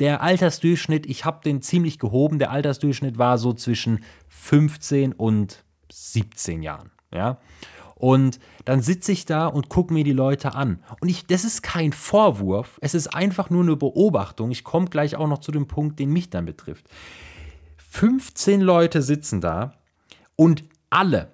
Der 0.00 0.22
Altersdurchschnitt, 0.22 1.06
ich 1.06 1.24
habe 1.24 1.42
den 1.44 1.62
ziemlich 1.62 1.98
gehoben, 1.98 2.38
der 2.38 2.50
Altersdurchschnitt 2.50 3.18
war 3.18 3.38
so 3.38 3.52
zwischen 3.52 4.04
15 4.28 5.12
und 5.12 5.62
17 5.92 6.62
Jahren. 6.62 6.90
Ja? 7.12 7.38
Und 7.94 8.40
dann 8.64 8.82
sitze 8.82 9.12
ich 9.12 9.26
da 9.26 9.46
und 9.46 9.68
gucke 9.68 9.92
mir 9.92 10.02
die 10.02 10.12
Leute 10.12 10.54
an. 10.54 10.82
Und 11.00 11.08
ich, 11.08 11.26
das 11.26 11.44
ist 11.44 11.62
kein 11.62 11.92
Vorwurf, 11.92 12.78
es 12.80 12.94
ist 12.94 13.14
einfach 13.14 13.50
nur 13.50 13.62
eine 13.62 13.76
Beobachtung. 13.76 14.50
Ich 14.50 14.64
komme 14.64 14.86
gleich 14.86 15.14
auch 15.16 15.28
noch 15.28 15.38
zu 15.38 15.52
dem 15.52 15.68
Punkt, 15.68 16.00
den 16.00 16.10
mich 16.10 16.30
dann 16.30 16.46
betrifft. 16.46 16.88
15 17.76 18.60
Leute 18.60 19.02
sitzen 19.02 19.40
da 19.40 19.74
und 20.34 20.64
alle, 20.90 21.30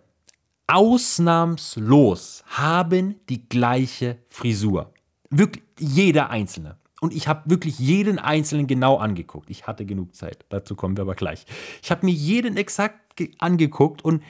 ausnahmslos, 0.67 2.45
haben 2.49 3.15
die 3.29 3.49
gleiche 3.49 4.19
Frisur. 4.27 4.93
Wirklich 5.31 5.65
jeder 5.81 6.31
Einzelne. 6.31 6.77
Und 7.01 7.15
ich 7.15 7.29
habe 7.29 7.49
wirklich 7.49 7.79
jeden 7.79 8.19
Einzelnen 8.19 8.67
genau 8.67 8.97
angeguckt. 8.97 9.51
Ich 9.51 9.67
hatte 9.67 9.87
genug 9.87 10.15
Zeit. 10.15 10.45
Dazu 10.49 10.75
kommen 10.75 10.97
wir 10.97 11.03
aber 11.03 11.15
gleich. 11.15 11.47
Ich 11.83 11.91
habe 11.91 12.05
mir 12.05 12.13
jeden 12.13 12.57
exakt 12.57 12.99
angeguckt 13.39 14.03
und 14.05 14.23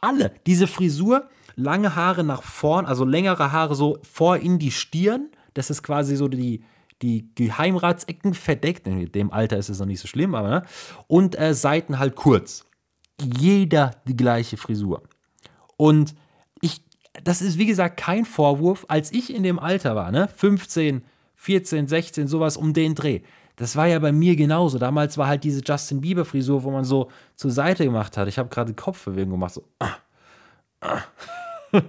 alle, 0.00 0.32
diese 0.46 0.66
Frisur, 0.66 1.28
lange 1.56 1.96
Haare 1.96 2.24
nach 2.24 2.42
vorn, 2.42 2.86
also 2.86 3.04
längere 3.04 3.52
Haare 3.52 3.74
so 3.74 3.98
vor 4.02 4.36
in 4.36 4.58
die 4.58 4.70
Stirn. 4.70 5.30
Das 5.54 5.70
ist 5.70 5.82
quasi 5.82 6.16
so 6.16 6.28
die, 6.28 6.64
die 7.02 7.28
Geheimratsecken 7.34 8.34
verdeckt. 8.34 8.86
In 8.86 9.10
dem 9.12 9.32
Alter 9.32 9.56
ist 9.58 9.68
es 9.68 9.78
noch 9.78 9.86
nicht 9.86 10.00
so 10.00 10.08
schlimm, 10.08 10.34
aber 10.34 10.48
ne? 10.48 10.62
Und 11.08 11.38
äh, 11.38 11.54
Seiten 11.54 11.98
halt 11.98 12.16
kurz. 12.16 12.64
Jeder 13.20 13.92
die 14.06 14.16
gleiche 14.16 14.56
Frisur. 14.56 15.02
Und 15.76 16.14
das 17.24 17.42
ist 17.42 17.58
wie 17.58 17.66
gesagt 17.66 17.96
kein 17.96 18.24
Vorwurf, 18.24 18.86
als 18.88 19.12
ich 19.12 19.34
in 19.34 19.42
dem 19.42 19.58
Alter 19.58 19.94
war, 19.94 20.10
ne? 20.10 20.28
15, 20.34 21.02
14, 21.36 21.88
16, 21.88 22.26
sowas 22.26 22.56
um 22.56 22.72
den 22.72 22.94
Dreh. 22.94 23.20
Das 23.56 23.76
war 23.76 23.86
ja 23.86 23.98
bei 23.98 24.12
mir 24.12 24.34
genauso. 24.34 24.78
Damals 24.78 25.18
war 25.18 25.26
halt 25.26 25.44
diese 25.44 25.62
Justin 25.64 26.00
Bieber 26.00 26.24
Frisur, 26.24 26.62
wo 26.62 26.70
man 26.70 26.84
so 26.84 27.10
zur 27.36 27.50
Seite 27.50 27.84
gemacht 27.84 28.16
hat. 28.16 28.28
Ich 28.28 28.38
habe 28.38 28.48
gerade 28.48 28.72
Kopfbewegung 28.74 29.32
gemacht, 29.32 29.54
so. 29.54 29.64
Ah, 29.78 29.96
ah. 30.80 31.02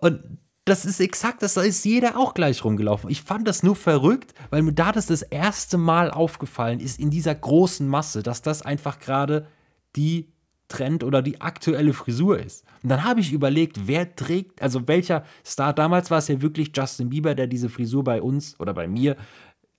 Und 0.00 0.22
das 0.66 0.84
ist 0.84 1.00
exakt, 1.00 1.42
das 1.42 1.56
ist 1.56 1.84
jeder 1.84 2.18
auch 2.18 2.34
gleich 2.34 2.64
rumgelaufen. 2.64 3.08
Ich 3.08 3.22
fand 3.22 3.46
das 3.46 3.62
nur 3.62 3.76
verrückt, 3.76 4.34
weil 4.50 4.62
mir 4.62 4.72
da 4.72 4.92
das 4.92 5.06
das 5.06 5.22
erste 5.22 5.78
Mal 5.78 6.10
aufgefallen 6.10 6.80
ist 6.80 6.98
in 6.98 7.08
dieser 7.08 7.34
großen 7.34 7.86
Masse, 7.86 8.22
dass 8.22 8.42
das 8.42 8.62
einfach 8.62 8.98
gerade 8.98 9.46
die 9.94 10.32
Trend 10.68 11.04
oder 11.04 11.22
die 11.22 11.40
aktuelle 11.40 11.92
Frisur 11.92 12.38
ist. 12.38 12.64
Und 12.82 12.88
dann 12.88 13.04
habe 13.04 13.20
ich 13.20 13.32
überlegt, 13.32 13.86
wer 13.86 14.14
trägt, 14.14 14.62
also 14.62 14.86
welcher 14.88 15.24
Star, 15.44 15.72
damals 15.72 16.10
war 16.10 16.18
es 16.18 16.28
ja 16.28 16.40
wirklich 16.42 16.72
Justin 16.74 17.10
Bieber, 17.10 17.34
der 17.34 17.46
diese 17.46 17.68
Frisur 17.68 18.04
bei 18.04 18.20
uns 18.20 18.58
oder 18.58 18.74
bei 18.74 18.88
mir 18.88 19.16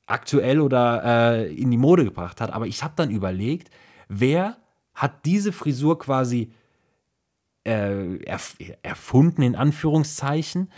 aktuell 0.05 0.61
oder 0.61 1.03
äh, 1.03 1.53
in 1.53 1.71
die 1.71 1.77
Mode 1.77 2.05
gebracht 2.05 2.39
hat. 2.39 2.51
Aber 2.51 2.67
ich 2.67 2.83
habe 2.83 2.93
dann 2.95 3.11
überlegt, 3.11 3.69
wer 4.07 4.57
hat 4.93 5.25
diese 5.25 5.51
Frisur 5.51 5.99
quasi 5.99 6.51
äh, 7.65 8.17
erf 8.23 8.55
erfunden, 8.81 9.41
in 9.41 9.55
Anführungszeichen, 9.55 10.71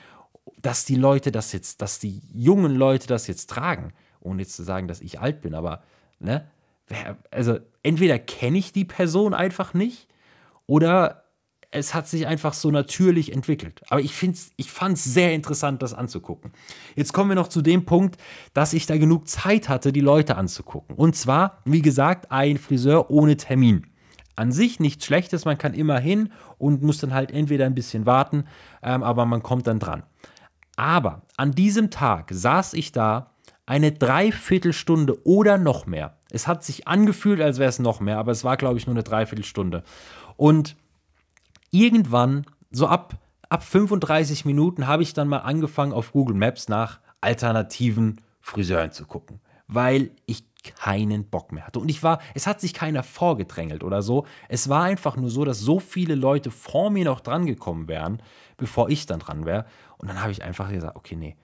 dass 0.61 0.85
die 0.85 0.95
Leute 0.95 1.31
das 1.31 1.53
jetzt, 1.53 1.81
dass 1.81 1.99
die 1.99 2.21
jungen 2.33 2.75
Leute 2.75 3.07
das 3.07 3.27
jetzt 3.27 3.49
tragen. 3.49 3.93
Ohne 4.19 4.41
jetzt 4.41 4.55
zu 4.55 4.63
sagen, 4.63 4.87
dass 4.87 4.99
ich 4.99 5.19
alt 5.19 5.41
bin, 5.41 5.53
aber 5.53 5.83
Ne? 6.19 6.45
Also 7.31 7.59
entweder 7.83 8.19
kenne 8.19 8.57
ich 8.57 8.71
die 8.71 8.85
Person 8.85 9.33
einfach 9.33 9.73
nicht 9.73 10.07
oder 10.65 11.23
es 11.71 11.93
hat 11.93 12.07
sich 12.07 12.25
einfach 12.25 12.53
so 12.53 12.71
natürlich 12.71 13.31
entwickelt. 13.31 13.81
Aber 13.89 14.01
ich, 14.01 14.13
ich 14.57 14.71
fand 14.71 14.97
es 14.97 15.03
sehr 15.03 15.33
interessant, 15.33 15.81
das 15.83 15.93
anzugucken. 15.93 16.51
Jetzt 16.95 17.13
kommen 17.13 17.29
wir 17.29 17.35
noch 17.35 17.47
zu 17.47 17.61
dem 17.61 17.85
Punkt, 17.85 18.17
dass 18.53 18.73
ich 18.73 18.87
da 18.87 18.97
genug 18.97 19.27
Zeit 19.27 19.69
hatte, 19.69 19.91
die 19.91 20.01
Leute 20.01 20.35
anzugucken. 20.35 20.95
Und 20.95 21.15
zwar, 21.15 21.61
wie 21.65 21.83
gesagt, 21.83 22.31
ein 22.31 22.57
Friseur 22.57 23.11
ohne 23.11 23.37
Termin. 23.37 23.85
An 24.35 24.51
sich 24.51 24.79
nichts 24.79 25.05
Schlechtes, 25.05 25.45
man 25.45 25.57
kann 25.57 25.73
immer 25.73 25.99
hin 25.99 26.31
und 26.57 26.81
muss 26.81 26.99
dann 26.99 27.13
halt 27.13 27.31
entweder 27.31 27.65
ein 27.65 27.75
bisschen 27.75 28.05
warten, 28.05 28.45
ähm, 28.81 29.03
aber 29.03 29.25
man 29.25 29.43
kommt 29.43 29.67
dann 29.67 29.79
dran. 29.79 30.03
Aber 30.75 31.23
an 31.35 31.51
diesem 31.51 31.91
Tag 31.91 32.29
saß 32.31 32.73
ich 32.73 32.93
da 32.93 33.28
eine 33.69 33.91
Dreiviertelstunde 33.91 35.23
oder 35.27 35.59
noch 35.59 35.85
mehr. 35.85 36.17
Es 36.31 36.47
hat 36.47 36.63
sich 36.63 36.87
angefühlt, 36.87 37.39
als 37.39 37.59
wäre 37.59 37.69
es 37.69 37.77
noch 37.77 37.99
mehr, 37.99 38.17
aber 38.17 38.31
es 38.31 38.43
war, 38.43 38.57
glaube 38.57 38.79
ich, 38.79 38.87
nur 38.87 38.95
eine 38.95 39.03
Dreiviertelstunde. 39.03 39.83
Und 40.37 40.75
irgendwann, 41.69 42.47
so 42.71 42.87
ab, 42.87 43.19
ab 43.47 43.61
35 43.61 44.43
Minuten, 44.43 44.87
habe 44.87 45.03
ich 45.03 45.13
dann 45.13 45.27
mal 45.27 45.39
angefangen, 45.39 45.93
auf 45.93 46.13
Google 46.13 46.35
Maps 46.35 46.67
nach 46.67 46.99
alternativen 47.21 48.21
Friseuren 48.41 48.91
zu 48.91 49.05
gucken, 49.05 49.39
weil 49.67 50.09
ich 50.25 50.45
keinen 50.63 51.25
Bock 51.29 51.51
mehr 51.51 51.67
hatte. 51.67 51.77
Und 51.77 51.89
ich 51.89 52.01
war, 52.01 52.19
es 52.33 52.47
hat 52.47 52.59
sich 52.61 52.73
keiner 52.73 53.03
vorgedrängelt 53.03 53.83
oder 53.83 54.01
so. 54.01 54.25
Es 54.47 54.67
war 54.67 54.81
einfach 54.81 55.15
nur 55.15 55.29
so, 55.29 55.45
dass 55.45 55.59
so 55.59 55.79
viele 55.79 56.15
Leute 56.15 56.49
vor 56.49 56.89
mir 56.89 57.05
noch 57.05 57.19
dran 57.19 57.45
gekommen 57.45 57.87
wären, 57.87 58.19
bevor 58.57 58.89
ich 58.89 59.05
dann 59.05 59.19
dran 59.19 59.45
wäre. 59.45 59.67
Und 59.99 60.07
dann 60.07 60.23
habe 60.23 60.31
ich 60.31 60.43
einfach 60.43 60.71
gesagt, 60.71 60.95
okay, 60.95 61.15
nee, 61.15 61.35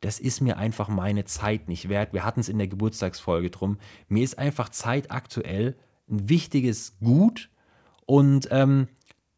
das 0.00 0.20
ist 0.20 0.40
mir 0.40 0.58
einfach 0.58 0.88
meine 0.88 1.24
Zeit 1.24 1.68
nicht 1.68 1.88
wert. 1.88 2.12
Wir 2.12 2.24
hatten 2.24 2.40
es 2.40 2.48
in 2.48 2.58
der 2.58 2.68
Geburtstagsfolge 2.68 3.50
drum. 3.50 3.78
Mir 4.08 4.22
ist 4.22 4.38
einfach 4.38 4.68
Zeit 4.68 5.10
aktuell 5.10 5.76
ein 6.08 6.28
wichtiges 6.28 6.98
Gut. 7.00 7.50
Und 8.06 8.48
ähm, 8.50 8.88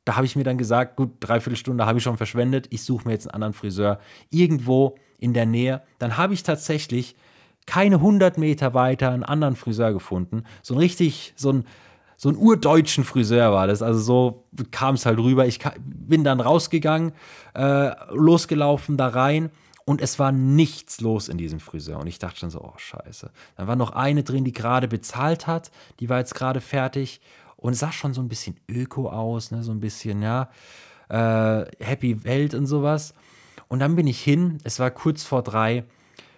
da 0.05 0.17
habe 0.17 0.27
ich 0.27 0.37
mir 0.37 0.45
dann 0.45 0.59
gesagt, 0.59 0.97
gut, 0.97 1.13
dreiviertel 1.21 1.57
Stunde 1.57 1.87
habe 1.87 1.99
ich 1.99 2.05
schon 2.05 2.17
verschwendet, 2.17 2.67
ich 2.71 2.83
suche 2.83 3.07
mir 3.07 3.13
jetzt 3.15 3.27
einen 3.27 3.35
anderen 3.35 3.55
Friseur 3.55 4.01
irgendwo 4.31 4.97
in 5.19 5.35
der 5.35 5.47
Nähe. 5.47 5.83
Dann 5.99 6.17
habe 6.17 6.35
ich 6.35 6.43
tatsächlich 6.43 7.17
keine 7.67 7.97
100 7.97 8.39
Meter 8.39 8.75
weiter 8.75 9.11
einen 9.11 9.23
anderen 9.23 9.57
Friseur 9.57 9.93
gefunden. 9.93 10.45
So 10.63 10.75
ein 10.75 10.79
richtig, 10.79 11.35
so 11.37 11.53
ein, 11.53 11.65
so 12.17 12.29
ein 12.29 12.37
urdeutschen 12.37 13.05
Friseur 13.05 13.53
war 13.53 13.67
das. 13.67 13.83
Also 13.83 14.01
so 14.01 14.45
kam 14.71 14.95
es 14.95 15.07
halt 15.07 15.19
rüber. 15.19 15.47
Ich 15.47 15.61
bin 15.79 16.25
dann 16.25 16.41
rausgegangen, 16.41 17.13
äh, 17.55 17.91
losgelaufen 18.13 18.97
da 18.97 19.09
rein 19.09 19.51
und 19.85 20.01
es 20.01 20.19
war 20.19 20.33
nichts 20.33 21.01
los 21.01 21.29
in 21.29 21.39
diesem 21.39 21.61
Friseur. 21.61 21.99
Und 21.99 22.07
ich 22.07 22.19
dachte 22.19 22.39
schon 22.39 22.51
so, 22.51 22.61
oh 22.63 22.75
scheiße. 22.77 23.31
Dann 23.57 23.67
war 23.67 23.77
noch 23.77 23.91
eine 23.91 24.23
drin, 24.23 24.45
die 24.45 24.53
gerade 24.53 24.89
bezahlt 24.89 25.47
hat. 25.47 25.71
Die 26.01 26.09
war 26.09 26.19
jetzt 26.19 26.35
gerade 26.35 26.61
fertig 26.61 27.21
und 27.57 27.75
sah 27.75 27.93
schon 27.93 28.15
so 28.15 28.21
ein 28.21 28.29
bisschen 28.29 28.57
öko 28.69 29.09
aus, 29.09 29.51
ne? 29.51 29.63
so 29.63 29.73
ein 29.73 29.81
bisschen, 29.81 30.23
ja, 30.23 30.49
äh, 31.09 31.65
Happy 31.81 32.25
Welt 32.25 32.55
und 32.55 32.67
sowas. 32.67 33.15
Und 33.69 33.81
dann 33.81 33.97
bin 33.97 34.07
ich 34.07 34.21
hin, 34.21 34.59
es 34.65 34.79
war 34.81 34.91
kurz 34.91 35.23
vor 35.23 35.43
drei, 35.43 35.85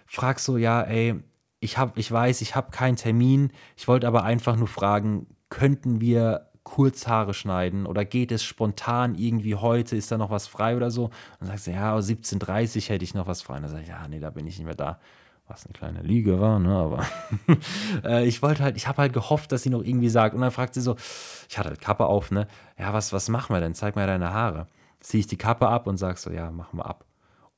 frag 0.05 0.39
so, 0.39 0.57
ja, 0.57 0.81
ey, 0.81 1.15
ich, 1.59 1.77
hab, 1.77 1.97
ich 1.97 2.11
weiß, 2.11 2.41
ich 2.41 2.55
habe 2.55 2.71
keinen 2.71 2.97
Termin, 2.97 3.51
ich 3.77 3.87
wollte 3.87 4.07
aber 4.07 4.23
einfach 4.23 4.55
nur 4.55 4.67
fragen, 4.67 5.27
könnten 5.49 6.01
wir 6.01 6.49
Kurzhaare 6.63 7.33
schneiden 7.33 7.85
oder 7.85 8.05
geht 8.05 8.31
es 8.31 8.43
spontan 8.43 9.15
irgendwie 9.15 9.55
heute, 9.55 9.95
ist 9.95 10.11
da 10.11 10.17
noch 10.17 10.29
was 10.29 10.47
frei 10.47 10.75
oder 10.75 10.91
so? 10.91 11.05
Und 11.05 11.13
dann 11.41 11.49
sagst 11.49 11.67
du, 11.67 11.71
ja, 11.71 11.95
17.30 11.95 12.89
hätte 12.89 13.03
ich 13.03 13.13
noch 13.13 13.27
was 13.27 13.41
frei. 13.41 13.57
Und 13.57 13.63
dann 13.63 13.71
sag 13.71 13.81
ich, 13.81 13.89
ja, 13.89 14.07
nee, 14.07 14.19
da 14.19 14.29
bin 14.29 14.47
ich 14.47 14.57
nicht 14.57 14.65
mehr 14.65 14.75
da 14.75 14.99
was 15.47 15.65
eine 15.65 15.73
kleine 15.73 16.01
Liege 16.01 16.39
war, 16.39 16.57
ne, 16.57 16.73
aber 16.73 17.05
äh, 18.05 18.25
ich 18.25 18.41
wollte 18.41 18.63
halt, 18.63 18.77
ich 18.77 18.87
habe 18.87 18.99
halt 18.99 19.13
gehofft, 19.13 19.51
dass 19.51 19.63
sie 19.63 19.69
noch 19.69 19.83
irgendwie 19.83 20.09
sagt. 20.09 20.35
Und 20.35 20.41
dann 20.41 20.51
fragt 20.51 20.73
sie 20.73 20.81
so, 20.81 20.95
ich 21.49 21.57
hatte 21.57 21.69
halt 21.69 21.81
Kappe 21.81 22.05
auf, 22.05 22.31
ne, 22.31 22.47
ja, 22.79 22.93
was, 22.93 23.11
was 23.11 23.29
machen 23.29 23.53
wir 23.53 23.59
denn? 23.59 23.73
Zeig 23.73 23.95
mir 23.95 24.07
deine 24.07 24.33
Haare. 24.33 24.67
Ziehe 24.99 25.19
ich 25.19 25.27
die 25.27 25.37
Kappe 25.37 25.67
ab 25.67 25.87
und 25.87 25.97
sag 25.97 26.17
so, 26.17 26.31
ja, 26.31 26.49
machen 26.49 26.79
wir 26.79 26.85
ab. 26.85 27.05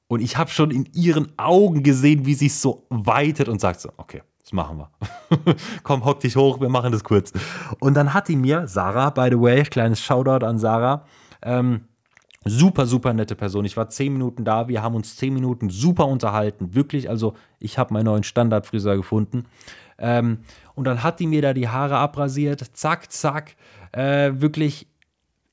Und 0.08 0.22
ich 0.22 0.38
habe 0.38 0.50
schon 0.50 0.72
in 0.72 0.86
ihren 0.94 1.38
Augen 1.38 1.84
gesehen, 1.84 2.26
wie 2.26 2.34
sie 2.34 2.48
es 2.48 2.62
so 2.62 2.86
weitet 2.90 3.50
und 3.50 3.62
sagt 3.62 3.80
so, 3.82 3.92
okay, 3.98 4.24
das 4.46 4.54
machen 4.54 4.78
wir. 4.78 4.90
Komm, 5.84 6.06
hock 6.06 6.22
dich 6.22 6.36
hoch, 6.36 6.62
wir 6.62 6.70
machen 6.70 6.92
das 6.92 7.04
kurz. 7.04 7.34
Und 7.80 7.96
dann 7.96 8.14
hat 8.14 8.28
die 8.28 8.36
mir, 8.36 8.68
Sarah, 8.68 9.10
by 9.10 9.28
the 9.30 9.42
way, 9.42 9.64
kleines 9.64 10.00
Shoutout 10.00 10.46
an 10.46 10.60
Sarah, 10.60 11.04
ähm, 11.42 11.82
Super, 12.48 12.86
super 12.86 13.12
nette 13.12 13.36
Person. 13.36 13.66
Ich 13.66 13.76
war 13.76 13.90
zehn 13.90 14.14
Minuten 14.14 14.46
da, 14.46 14.68
wir 14.68 14.84
haben 14.84 14.94
uns 14.94 15.16
zehn 15.16 15.34
Minuten 15.34 15.72
super 15.72 16.06
unterhalten. 16.06 16.76
Wirklich, 16.76 17.10
also 17.10 17.34
ich 17.60 17.80
habe 17.80 17.92
meinen 17.92 18.06
neuen 18.06 18.24
Standardfriseur 18.24 18.96
gefunden. 18.98 19.46
Ähm, 19.98 20.40
und 20.76 20.86
dann 20.86 21.02
hat 21.02 21.20
die 21.20 21.26
mir 21.26 21.42
da 21.42 21.54
die 21.54 21.70
Haare 21.70 21.98
abrasiert. 21.98 22.64
Zack, 22.74 23.12
zack. 23.12 23.56
Äh, 23.94 24.34
wirklich 24.36 24.88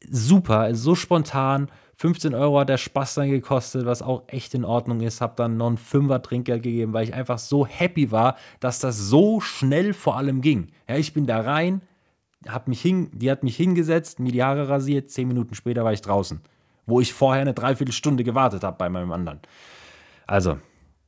super, 0.06 0.74
so 0.74 0.94
spontan. 0.94 1.70
15 2.02 2.34
Euro 2.34 2.60
hat 2.60 2.68
der 2.68 2.78
Spaß 2.78 3.14
dann 3.14 3.30
gekostet, 3.30 3.86
was 3.86 4.02
auch 4.02 4.24
echt 4.26 4.54
in 4.54 4.64
Ordnung 4.64 5.00
ist. 5.00 5.20
Hab 5.20 5.36
dann 5.36 5.56
noch 5.56 5.70
ein 5.70 5.78
Fünfer 5.78 6.20
Trinkgeld 6.20 6.62
gegeben, 6.62 6.92
weil 6.92 7.04
ich 7.04 7.14
einfach 7.14 7.38
so 7.38 7.66
happy 7.66 8.10
war, 8.10 8.36
dass 8.60 8.78
das 8.78 8.98
so 8.98 9.40
schnell 9.40 9.94
vor 9.94 10.16
allem 10.16 10.40
ging. 10.40 10.68
Ja, 10.88 10.96
ich 10.96 11.14
bin 11.14 11.26
da 11.26 11.40
rein, 11.40 11.80
hab 12.46 12.68
mich 12.68 12.82
hin, 12.82 13.08
die 13.12 13.30
hat 13.30 13.42
mich 13.42 13.56
hingesetzt, 13.56 14.20
mir 14.20 14.32
die 14.32 14.42
Haare 14.42 14.68
rasiert. 14.68 15.10
Zehn 15.10 15.28
Minuten 15.28 15.54
später 15.54 15.84
war 15.84 15.92
ich 15.92 16.02
draußen 16.02 16.40
wo 16.86 17.00
ich 17.00 17.12
vorher 17.12 17.42
eine 17.42 17.54
Dreiviertelstunde 17.54 18.24
gewartet 18.24 18.64
habe 18.64 18.76
bei 18.76 18.88
meinem 18.88 19.12
anderen. 19.12 19.40
Also, 20.26 20.58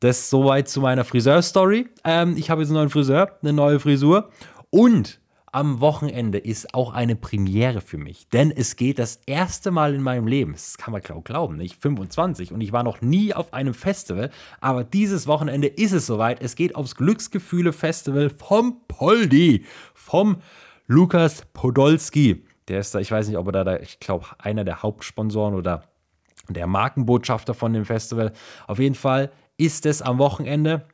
das 0.00 0.30
soweit 0.30 0.68
zu 0.68 0.80
meiner 0.80 1.04
Friseur-Story. 1.04 1.88
Ähm, 2.04 2.36
ich 2.36 2.50
habe 2.50 2.62
jetzt 2.62 2.70
einen 2.70 2.78
neuen 2.78 2.90
Friseur, 2.90 3.38
eine 3.42 3.52
neue 3.52 3.80
Frisur 3.80 4.30
und 4.70 5.20
am 5.54 5.80
Wochenende 5.80 6.38
ist 6.38 6.74
auch 6.74 6.92
eine 6.92 7.14
Premiere 7.14 7.80
für 7.80 7.96
mich, 7.96 8.28
denn 8.28 8.50
es 8.50 8.74
geht 8.74 8.98
das 8.98 9.20
erste 9.24 9.70
Mal 9.70 9.94
in 9.94 10.02
meinem 10.02 10.26
Leben, 10.26 10.52
das 10.52 10.76
kann 10.78 10.90
man 10.90 11.00
glauben, 11.00 11.56
nicht 11.56 11.80
25 11.80 12.52
und 12.52 12.60
ich 12.60 12.72
war 12.72 12.82
noch 12.82 13.00
nie 13.02 13.32
auf 13.32 13.54
einem 13.54 13.72
Festival, 13.72 14.30
aber 14.60 14.82
dieses 14.82 15.28
Wochenende 15.28 15.68
ist 15.68 15.92
es 15.92 16.06
soweit. 16.06 16.42
Es 16.42 16.56
geht 16.56 16.74
aufs 16.74 16.96
Glücksgefühle 16.96 17.72
Festival 17.72 18.30
vom 18.30 18.80
Poldi, 18.88 19.64
vom 19.94 20.38
Lukas 20.88 21.46
Podolski. 21.52 22.44
Der 22.66 22.80
ist 22.80 22.92
da, 22.92 22.98
ich 22.98 23.12
weiß 23.12 23.28
nicht, 23.28 23.38
ob 23.38 23.46
er 23.54 23.64
da, 23.64 23.76
ich 23.76 24.00
glaube, 24.00 24.26
einer 24.38 24.64
der 24.64 24.82
Hauptsponsoren 24.82 25.54
oder 25.54 25.84
der 26.48 26.66
Markenbotschafter 26.66 27.54
von 27.54 27.72
dem 27.72 27.84
Festival. 27.84 28.32
Auf 28.66 28.80
jeden 28.80 28.96
Fall 28.96 29.30
ist 29.56 29.86
es 29.86 30.02
am 30.02 30.18
Wochenende. 30.18 30.84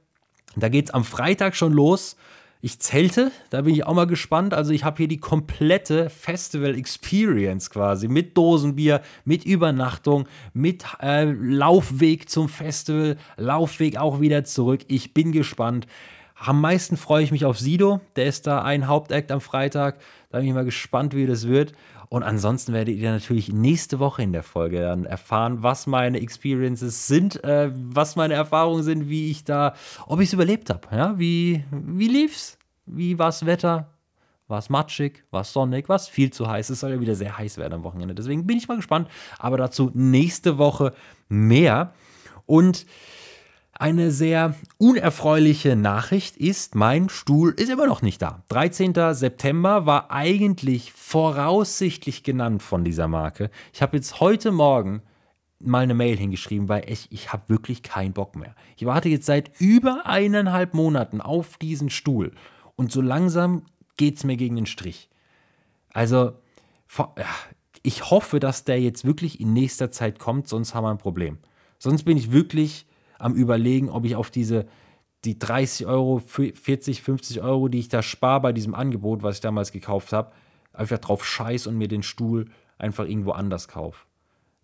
Da 0.55 0.69
geht 0.69 0.87
es 0.87 0.91
am 0.91 1.05
Freitag 1.05 1.57
schon 1.57 1.73
los. 1.73 2.17
Ich 2.63 2.79
zelte, 2.79 3.33
da 3.49 3.63
bin 3.63 3.75
ich 3.75 3.87
auch 3.87 3.95
mal 3.95 4.07
gespannt. 4.07 4.53
Also 4.53 4.73
ich 4.73 4.85
habe 4.85 4.99
hier 4.99 5.09
die 5.09 5.19
komplette 5.19 6.11
Festival 6.11 6.77
Experience 6.77 7.71
quasi 7.71 8.07
mit 8.07 8.37
Dosenbier, 8.37 9.01
mit 9.25 9.47
Übernachtung, 9.47 10.29
mit 10.53 10.85
äh, 11.01 11.25
Laufweg 11.25 12.29
zum 12.29 12.51
Festival, 12.51 13.17
Laufweg 13.39 13.97
auch 13.97 14.21
wieder 14.21 14.45
zurück. 14.45 14.83
Ich 14.89 15.15
bin 15.15 15.33
gespannt. 15.33 15.87
Am 16.35 16.61
meisten 16.61 16.99
freue 16.99 17.25
ich 17.25 17.33
mich 17.33 17.47
auf 17.47 17.59
Sido. 17.59 18.01
Der 18.17 18.27
ist 18.27 18.47
da 18.47 18.63
ein 18.63 18.89
Hauptakt 18.89 19.33
am 19.33 19.41
Freitag. 19.41 19.99
Da 20.29 20.39
bin 20.39 20.49
ich 20.49 20.55
mal 20.55 20.65
gespannt, 20.65 21.15
wie 21.15 21.27
das 21.27 21.49
wird. 21.49 21.73
Und 22.13 22.25
ansonsten 22.25 22.73
werdet 22.73 22.97
ihr 22.97 23.13
natürlich 23.13 23.53
nächste 23.53 24.01
Woche 24.01 24.23
in 24.23 24.33
der 24.33 24.43
Folge 24.43 24.81
dann 24.81 25.05
erfahren, 25.05 25.63
was 25.63 25.87
meine 25.87 26.21
Experiences 26.21 27.07
sind, 27.07 27.43
äh, 27.45 27.71
was 27.73 28.17
meine 28.17 28.35
Erfahrungen 28.35 28.83
sind, 28.83 29.09
wie 29.09 29.31
ich 29.31 29.45
da, 29.45 29.75
ob 30.09 30.19
ich 30.19 30.27
es 30.27 30.33
überlebt 30.33 30.71
habe. 30.71 30.89
Ja? 30.91 31.17
Wie, 31.21 31.65
wie 31.71 32.09
lief's? 32.09 32.59
Wie 32.85 33.17
war 33.17 33.27
das 33.27 33.47
Wetter? 33.47 33.95
War 34.49 34.59
es 34.59 34.69
matschig? 34.69 35.23
War 35.31 35.43
es 35.43 35.53
sonnig? 35.53 35.89
War 35.89 35.95
es 35.95 36.09
viel 36.09 36.33
zu 36.33 36.49
heiß? 36.49 36.71
Es 36.71 36.81
soll 36.81 36.91
ja 36.91 37.01
wieder 37.01 37.15
sehr 37.15 37.39
heiß 37.39 37.59
werden 37.59 37.75
am 37.75 37.85
Wochenende. 37.85 38.17
Deswegen 38.17 38.45
bin 38.45 38.59
ich 38.59 38.67
mal 38.67 38.75
gespannt. 38.75 39.09
Aber 39.39 39.57
dazu 39.57 39.93
nächste 39.95 40.59
Woche 40.59 40.93
mehr. 41.29 41.95
Und 42.45 42.87
eine 43.81 44.11
sehr 44.11 44.55
unerfreuliche 44.77 45.75
Nachricht 45.75 46.37
ist, 46.37 46.75
mein 46.75 47.09
Stuhl 47.09 47.55
ist 47.57 47.71
immer 47.71 47.87
noch 47.87 48.03
nicht 48.03 48.21
da. 48.21 48.45
13. 48.51 48.93
September 49.15 49.87
war 49.87 50.11
eigentlich 50.11 50.93
voraussichtlich 50.93 52.23
genannt 52.23 52.63
von 52.63 52.85
dieser 52.85 53.09
Marke. 53.09 53.51
Ich 53.73 53.81
habe 53.81 53.97
jetzt 53.97 54.21
heute 54.21 54.53
Morgen 54.53 55.01
mal 55.61 55.83
eine 55.83 55.95
Mail 55.95 56.19
hingeschrieben, 56.19 56.69
weil 56.69 56.91
ich, 56.91 57.11
ich 57.11 57.33
habe 57.33 57.49
wirklich 57.49 57.83
keinen 57.83 58.13
Bock 58.13 58.37
mehr. 58.37 58.55
Ich 58.77 58.85
warte 58.85 59.09
jetzt 59.09 59.25
seit 59.25 59.59
über 59.59 60.03
eineinhalb 60.05 60.75
Monaten 60.75 61.23
auf 61.23 61.57
diesen 61.57 61.89
Stuhl 61.89 62.33
und 62.77 62.93
so 62.93 63.01
langsam 63.01 63.63
geht 63.97 64.19
es 64.19 64.25
mir 64.25 64.37
gegen 64.37 64.57
den 64.57 64.67
Strich. 64.67 65.09
Also, 65.95 66.35
ich 67.83 68.11
hoffe, 68.11 68.41
dass 68.41 68.65
der 68.65 68.79
jetzt 68.79 69.07
wirklich 69.07 69.41
in 69.41 69.55
nächster 69.55 69.91
Zeit 69.91 70.19
kommt, 70.19 70.49
sonst 70.49 70.75
haben 70.75 70.85
wir 70.85 70.91
ein 70.91 70.99
Problem. 70.99 71.39
Sonst 71.79 72.03
bin 72.03 72.19
ich 72.19 72.31
wirklich 72.31 72.87
am 73.21 73.35
Überlegen, 73.35 73.89
ob 73.89 74.05
ich 74.05 74.17
auf 74.17 74.31
diese 74.31 74.67
die 75.25 75.39
30 75.39 75.87
Euro, 75.87 76.19
40, 76.19 77.03
50 77.03 77.43
Euro, 77.43 77.69
die 77.69 77.79
ich 77.79 77.89
da 77.89 78.03
spare 78.03 78.41
bei 78.41 78.53
diesem 78.53 78.75
Angebot, 78.75 79.23
was 79.23 79.37
ich 79.37 79.41
damals 79.41 79.71
gekauft 79.71 80.13
habe, 80.13 80.33
einfach 80.73 80.99
drauf 80.99 81.25
scheiß 81.25 81.67
und 81.67 81.77
mir 81.77 81.89
den 81.89 82.03
Stuhl 82.03 82.47
einfach 82.79 83.05
irgendwo 83.05 83.33
anders 83.33 83.69
kaufe. 83.69 84.07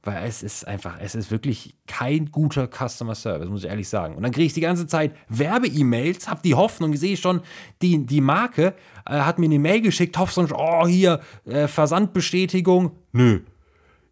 Weil 0.02 0.24
es 0.26 0.42
ist 0.42 0.66
einfach, 0.66 0.98
es 1.00 1.14
ist 1.14 1.30
wirklich 1.30 1.74
kein 1.86 2.30
guter 2.30 2.68
Customer 2.68 3.14
Service, 3.14 3.48
muss 3.48 3.64
ich 3.64 3.70
ehrlich 3.70 3.88
sagen. 3.88 4.14
Und 4.14 4.22
dann 4.22 4.32
kriege 4.32 4.46
ich 4.46 4.54
die 4.54 4.60
ganze 4.60 4.86
Zeit 4.86 5.14
Werbe-E-Mails, 5.28 6.28
habe 6.28 6.40
die 6.42 6.54
Hoffnung, 6.54 6.94
sehe 6.94 7.16
schon, 7.16 7.40
die, 7.82 8.06
die 8.06 8.20
Marke 8.20 8.74
äh, 9.04 9.18
hat 9.18 9.38
mir 9.38 9.46
eine 9.46 9.58
Mail 9.58 9.82
geschickt, 9.82 10.16
Hoffnung, 10.16 10.48
oh, 10.54 10.86
hier, 10.86 11.20
äh, 11.44 11.66
Versandbestätigung. 11.66 12.92
Nö. 13.12 13.40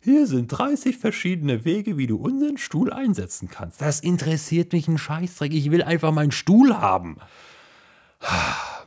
Hier 0.04 0.26
sind 0.26 0.49
30 0.49 0.99
verschiedene 0.99 1.64
Wege, 1.64 1.96
wie 1.96 2.06
du 2.06 2.16
unseren 2.16 2.58
Stuhl 2.58 2.92
einsetzen 2.92 3.49
kannst. 3.49 3.80
Das 3.80 4.00
interessiert 4.00 4.75
mich 4.75 4.87
ein 4.87 4.99
Scheißdreck. 4.99 5.54
Ich 5.54 5.70
will 5.70 5.82
einfach 5.82 6.12
meinen 6.12 6.30
Stuhl 6.30 6.76
haben. 6.76 7.16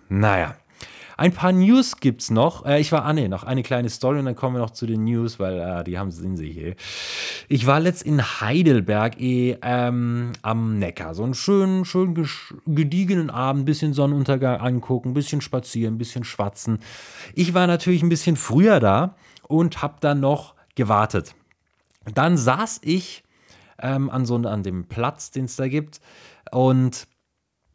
Naja. 0.09 0.55
Ein 1.17 1.33
paar 1.33 1.53
News 1.53 1.97
gibt's 1.99 2.29
noch. 2.29 2.67
Äh, 2.67 2.79
ich 2.79 2.91
war, 2.91 3.03
ah 3.03 3.13
nee, 3.13 3.27
noch 3.27 3.43
eine 3.43 3.63
kleine 3.63 3.89
Story 3.89 4.19
und 4.19 4.25
dann 4.25 4.35
kommen 4.35 4.57
wir 4.57 4.59
noch 4.59 4.69
zu 4.69 4.85
den 4.85 5.05
News, 5.05 5.39
weil 5.39 5.59
äh, 5.59 5.83
die 5.83 5.97
haben 5.97 6.11
sind 6.11 6.37
sie 6.37 6.51
hier. 6.51 6.75
Ich 7.49 7.65
war 7.65 7.79
letzt 7.79 8.03
in 8.03 8.21
Heidelberg 8.21 9.19
eh, 9.19 9.57
ähm, 9.63 10.33
am 10.43 10.77
Neckar. 10.77 11.15
So 11.15 11.23
einen 11.23 11.33
schönen, 11.33 11.83
schön 11.85 12.13
gediegenen 12.67 13.31
Abend, 13.31 13.65
bisschen 13.65 13.93
Sonnenuntergang 13.93 14.59
angucken, 14.59 15.15
bisschen 15.15 15.41
spazieren, 15.41 15.97
bisschen 15.97 16.23
schwatzen. 16.23 16.77
Ich 17.33 17.55
war 17.55 17.65
natürlich 17.65 18.03
ein 18.03 18.09
bisschen 18.09 18.35
früher 18.35 18.79
da 18.79 19.15
und 19.47 19.81
habe 19.81 19.95
dann 19.99 20.19
noch 20.19 20.56
gewartet. 20.77 21.35
Dann 22.13 22.37
saß 22.37 22.79
ich 22.83 23.23
ähm, 23.79 24.09
an 24.09 24.25
so 24.25 24.35
an 24.35 24.63
dem 24.63 24.85
Platz, 24.85 25.31
den 25.31 25.45
es 25.45 25.57
da 25.57 25.67
gibt 25.67 25.99
und 26.51 27.07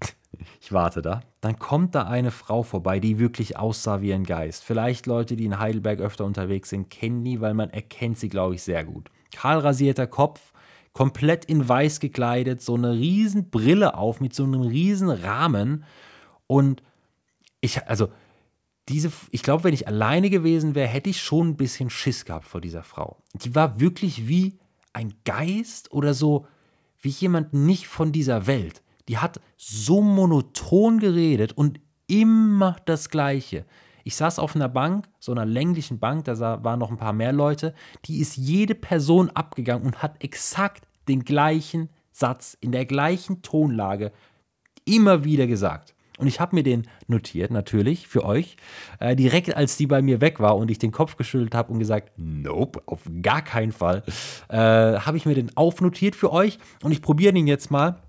ich 0.60 0.72
warte 0.72 1.02
da. 1.02 1.20
Dann 1.42 1.58
kommt 1.58 1.94
da 1.94 2.04
eine 2.04 2.30
Frau 2.30 2.62
vorbei, 2.62 3.00
die 3.00 3.18
wirklich 3.18 3.58
aussah 3.58 4.00
wie 4.00 4.14
ein 4.14 4.24
Geist. 4.24 4.64
Vielleicht 4.64 5.06
Leute, 5.06 5.36
die 5.36 5.44
in 5.44 5.58
Heidelberg 5.58 6.00
öfter 6.00 6.24
unterwegs 6.24 6.70
sind, 6.70 6.88
kennen 6.88 7.24
die, 7.24 7.40
weil 7.40 7.52
man 7.52 7.70
erkennt 7.70 8.18
sie, 8.18 8.28
glaube 8.28 8.54
ich, 8.54 8.62
sehr 8.62 8.84
gut. 8.84 9.10
Kahl 9.34 9.58
rasierter 9.58 10.06
Kopf, 10.06 10.52
komplett 10.92 11.44
in 11.44 11.68
weiß 11.68 12.00
gekleidet, 12.00 12.62
so 12.62 12.74
eine 12.74 12.92
riesen 12.92 13.50
Brille 13.50 13.94
auf 13.96 14.20
mit 14.20 14.34
so 14.34 14.44
einem 14.44 14.62
riesen 14.62 15.10
Rahmen. 15.10 15.84
Und 16.46 16.82
ich, 17.60 17.86
also, 17.88 18.08
diese, 18.92 19.10
ich 19.30 19.42
glaube, 19.42 19.64
wenn 19.64 19.74
ich 19.74 19.88
alleine 19.88 20.30
gewesen 20.30 20.74
wäre, 20.74 20.88
hätte 20.88 21.10
ich 21.10 21.20
schon 21.20 21.50
ein 21.50 21.56
bisschen 21.56 21.90
Schiss 21.90 22.24
gehabt 22.24 22.46
vor 22.46 22.60
dieser 22.60 22.84
Frau. 22.84 23.16
Die 23.34 23.54
war 23.54 23.80
wirklich 23.80 24.28
wie 24.28 24.58
ein 24.92 25.14
Geist 25.24 25.92
oder 25.92 26.14
so, 26.14 26.46
wie 27.00 27.08
jemand 27.08 27.52
nicht 27.52 27.88
von 27.88 28.12
dieser 28.12 28.46
Welt 28.46 28.82
die 29.08 29.18
hat 29.18 29.40
so 29.56 30.00
monoton 30.00 30.98
geredet 30.98 31.52
und 31.52 31.80
immer 32.06 32.76
das 32.84 33.08
Gleiche. 33.10 33.64
Ich 34.04 34.16
saß 34.16 34.38
auf 34.38 34.56
einer 34.56 34.68
Bank, 34.68 35.08
so 35.20 35.32
einer 35.32 35.46
länglichen 35.46 35.98
Bank, 35.98 36.24
da 36.24 36.64
waren 36.64 36.78
noch 36.78 36.90
ein 36.90 36.96
paar 36.96 37.12
mehr 37.12 37.32
Leute, 37.32 37.74
die 38.04 38.18
ist 38.18 38.36
jede 38.36 38.74
Person 38.74 39.30
abgegangen 39.30 39.86
und 39.86 40.02
hat 40.02 40.22
exakt 40.22 40.88
den 41.08 41.24
gleichen 41.24 41.88
Satz 42.10 42.56
in 42.60 42.72
der 42.72 42.84
gleichen 42.84 43.42
Tonlage 43.42 44.12
immer 44.84 45.24
wieder 45.24 45.46
gesagt. 45.46 45.94
Und 46.18 46.26
ich 46.26 46.40
habe 46.40 46.54
mir 46.54 46.62
den 46.62 46.86
notiert, 47.06 47.50
natürlich, 47.50 48.06
für 48.06 48.24
euch. 48.24 48.56
Äh, 49.00 49.16
direkt 49.16 49.56
als 49.56 49.76
die 49.76 49.86
bei 49.86 50.02
mir 50.02 50.20
weg 50.20 50.40
war 50.40 50.56
und 50.56 50.70
ich 50.70 50.78
den 50.78 50.92
Kopf 50.92 51.16
geschüttelt 51.16 51.54
habe 51.54 51.72
und 51.72 51.78
gesagt, 51.78 52.12
nope, 52.16 52.82
auf 52.86 53.00
gar 53.22 53.42
keinen 53.42 53.72
Fall, 53.72 54.02
äh, 54.48 54.56
habe 54.56 55.16
ich 55.16 55.26
mir 55.26 55.34
den 55.34 55.56
aufnotiert 55.56 56.14
für 56.14 56.32
euch 56.32 56.58
und 56.82 56.92
ich 56.92 57.02
probiere 57.02 57.32
den 57.32 57.46
jetzt 57.46 57.70
mal 57.70 58.02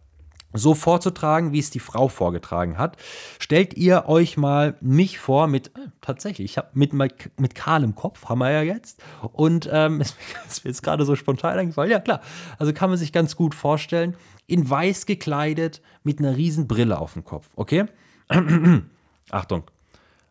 so 0.53 0.75
vorzutragen, 0.75 1.51
wie 1.51 1.59
es 1.59 1.69
die 1.69 1.79
Frau 1.79 2.07
vorgetragen 2.07 2.77
hat. 2.77 2.97
Stellt 3.39 3.75
ihr 3.75 4.05
euch 4.07 4.37
mal 4.37 4.75
mich 4.81 5.19
vor 5.19 5.47
mit, 5.47 5.67
äh, 5.69 5.89
tatsächlich, 6.01 6.51
ich 6.51 6.57
habe 6.57 6.69
mit, 6.73 6.93
mit 6.93 7.55
kahlem 7.55 7.95
Kopf, 7.95 8.25
haben 8.29 8.39
wir 8.39 8.51
ja 8.51 8.61
jetzt. 8.61 9.01
Und 9.31 9.69
ähm, 9.71 10.01
es 10.01 10.15
ist 10.49 10.63
mir 10.63 10.71
jetzt 10.71 10.83
gerade 10.83 11.05
so 11.05 11.15
spontan 11.15 11.57
eingefallen. 11.57 11.91
Ja, 11.91 11.99
klar. 11.99 12.21
Also 12.59 12.73
kann 12.73 12.89
man 12.89 12.99
sich 12.99 13.11
ganz 13.11 13.35
gut 13.35 13.55
vorstellen. 13.55 14.15
In 14.45 14.69
weiß 14.69 15.05
gekleidet, 15.05 15.81
mit 16.03 16.19
einer 16.19 16.35
riesen 16.35 16.67
Brille 16.67 16.99
auf 16.99 17.13
dem 17.13 17.23
Kopf. 17.23 17.49
Okay? 17.55 17.85
Achtung. 19.31 19.63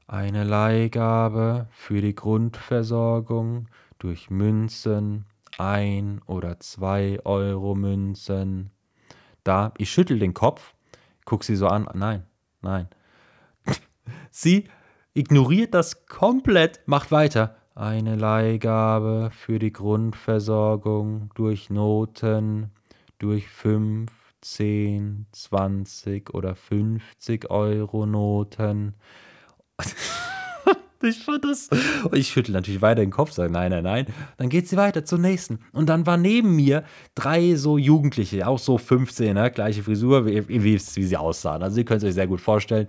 Eine 0.07 0.45
Leihgabe 0.45 1.69
für 1.71 2.03
die 2.03 2.15
Grundversorgung 2.15 3.69
durch 3.99 4.29
Münzen, 4.29 5.25
ein 5.59 6.21
oder 6.27 6.61
zwei 6.61 7.19
Euro 7.25 7.75
Münzen 7.75 8.71
da. 9.45 9.73
Ich 9.79 9.91
schüttel 9.91 10.19
den 10.19 10.35
Kopf, 10.35 10.75
guck 11.25 11.45
sie 11.45 11.57
so 11.57 11.69
an. 11.69 11.89
Nein, 11.95 12.25
nein. 12.61 12.89
sie 14.31 14.69
ignoriert 15.15 15.75
das 15.75 16.07
komplett, 16.07 16.81
macht 16.87 17.11
weiter. 17.11 17.57
Eine 17.75 18.17
Leihgabe 18.17 19.31
für 19.33 19.59
die 19.59 19.73
Grundversorgung 19.73 21.31
durch 21.35 21.71
Noten, 21.71 22.71
durch 23.19 23.49
5, 23.49 24.13
10, 24.43 25.27
20 25.33 26.35
oder 26.35 26.55
50 26.55 27.51
Euro 27.51 28.05
Noten. 28.07 28.95
Ich 31.03 31.19
fand 31.19 31.45
das. 31.45 31.69
Und 32.05 32.17
ich 32.17 32.29
schüttel 32.29 32.53
natürlich 32.53 32.81
weiter 32.81 33.01
den 33.01 33.11
Kopf, 33.11 33.33
sage 33.33 33.53
nein, 33.53 33.71
nein, 33.71 33.85
nein. 33.85 34.07
Dann 34.37 34.49
geht 34.49 34.69
sie 34.69 34.77
weiter 34.77 35.05
zur 35.05 35.19
nächsten. 35.19 35.59
Und 35.73 35.89
dann 35.89 36.07
war 36.07 36.17
neben 36.17 36.55
mir 36.55 36.85
drei 37.15 37.57
so 37.57 37.77
Jugendliche, 37.79 38.47
auch 38.47 38.59
so 38.59 38.79
15, 38.79 39.35
ne? 39.35 39.51
gleiche 39.51 39.83
Frisur, 39.83 40.27
wie, 40.27 40.49
wie, 40.49 40.63
wie 40.63 40.79
sie 40.79 41.17
aussahen. 41.17 41.63
Also 41.63 41.79
ihr 41.79 41.85
könnt 41.85 42.03
es 42.03 42.09
euch 42.09 42.15
sehr 42.15 42.27
gut 42.27 42.41
vorstellen. 42.41 42.87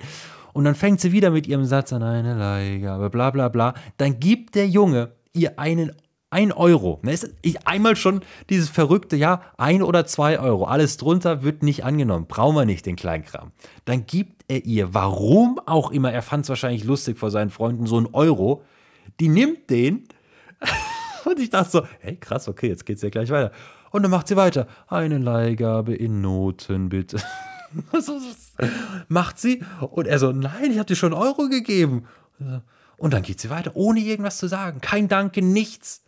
Und 0.54 0.66
dann 0.66 0.76
fängt 0.76 1.02
sie 1.02 1.12
wieder 1.12 1.32
mit 1.32 1.48
ihrem 1.48 1.66
Satz 1.66 1.92
an, 1.94 2.04
eine 2.04 2.36
Leihgabe, 2.36 3.10
bla 3.10 3.32
bla 3.32 3.50
bla. 3.50 3.74
Dann 3.98 4.20
gibt 4.20 4.56
der 4.56 4.68
Junge 4.68 5.12
ihr 5.34 5.58
einen 5.58 5.92
ein 6.34 6.52
Euro. 6.52 7.00
Ne, 7.04 7.18
einmal 7.64 7.96
schon 7.96 8.22
dieses 8.50 8.70
verrückte, 8.70 9.16
ja, 9.16 9.42
ein 9.58 9.82
oder 9.84 10.06
zwei 10.06 10.40
Euro. 10.40 10.66
Alles 10.66 10.98
drunter 10.98 11.44
wird 11.44 11.64
nicht 11.64 11.86
angenommen. 11.86 12.26
Brauchen 12.28 12.56
wir 12.56 12.66
nicht 12.66 12.86
den 12.86 12.96
Kleinkram. 12.96 13.52
Dann 13.86 14.06
gibt 14.06 14.44
er 14.48 14.66
ihr, 14.66 14.94
warum 14.94 15.60
auch 15.66 15.92
immer, 15.92 16.12
er 16.12 16.24
fand 16.24 16.44
es 16.44 16.50
wahrscheinlich 16.50 16.84
lustig 16.84 17.18
vor 17.18 17.32
seinen 17.32 17.52
Freunden, 17.52 17.86
so 17.86 17.98
einen 17.98 18.08
Euro. 18.14 18.64
Die 19.20 19.30
nimmt 19.30 19.70
den. 19.70 20.08
Und 21.26 21.40
ich 21.40 21.50
dachte 21.50 21.72
so, 21.72 21.88
hey, 22.00 22.18
krass, 22.18 22.48
okay, 22.48 22.68
jetzt 22.68 22.86
geht's 22.86 23.02
ja 23.02 23.10
gleich 23.10 23.30
weiter. 23.30 23.52
Und 23.92 24.02
dann 24.02 24.12
macht 24.12 24.28
sie 24.28 24.36
weiter. 24.36 24.68
Eine 24.88 25.20
Leihgabe 25.20 25.94
in 25.94 26.22
Noten, 26.22 26.90
bitte. 26.90 27.22
macht 29.08 29.40
sie. 29.40 29.64
Und 29.80 30.08
er 30.08 30.20
so, 30.20 30.32
nein, 30.32 30.72
ich 30.72 30.80
habe 30.80 30.88
dir 30.88 30.96
schon 30.96 31.14
einen 31.14 31.22
Euro 31.22 31.48
gegeben. 31.48 32.08
Und 32.98 33.14
dann 33.14 33.22
geht 33.22 33.40
sie 33.40 33.50
weiter, 33.50 33.72
ohne 33.76 34.00
irgendwas 34.00 34.38
zu 34.38 34.48
sagen. 34.48 34.82
Kein 34.82 35.08
Danke, 35.08 35.42
nichts. 35.42 36.03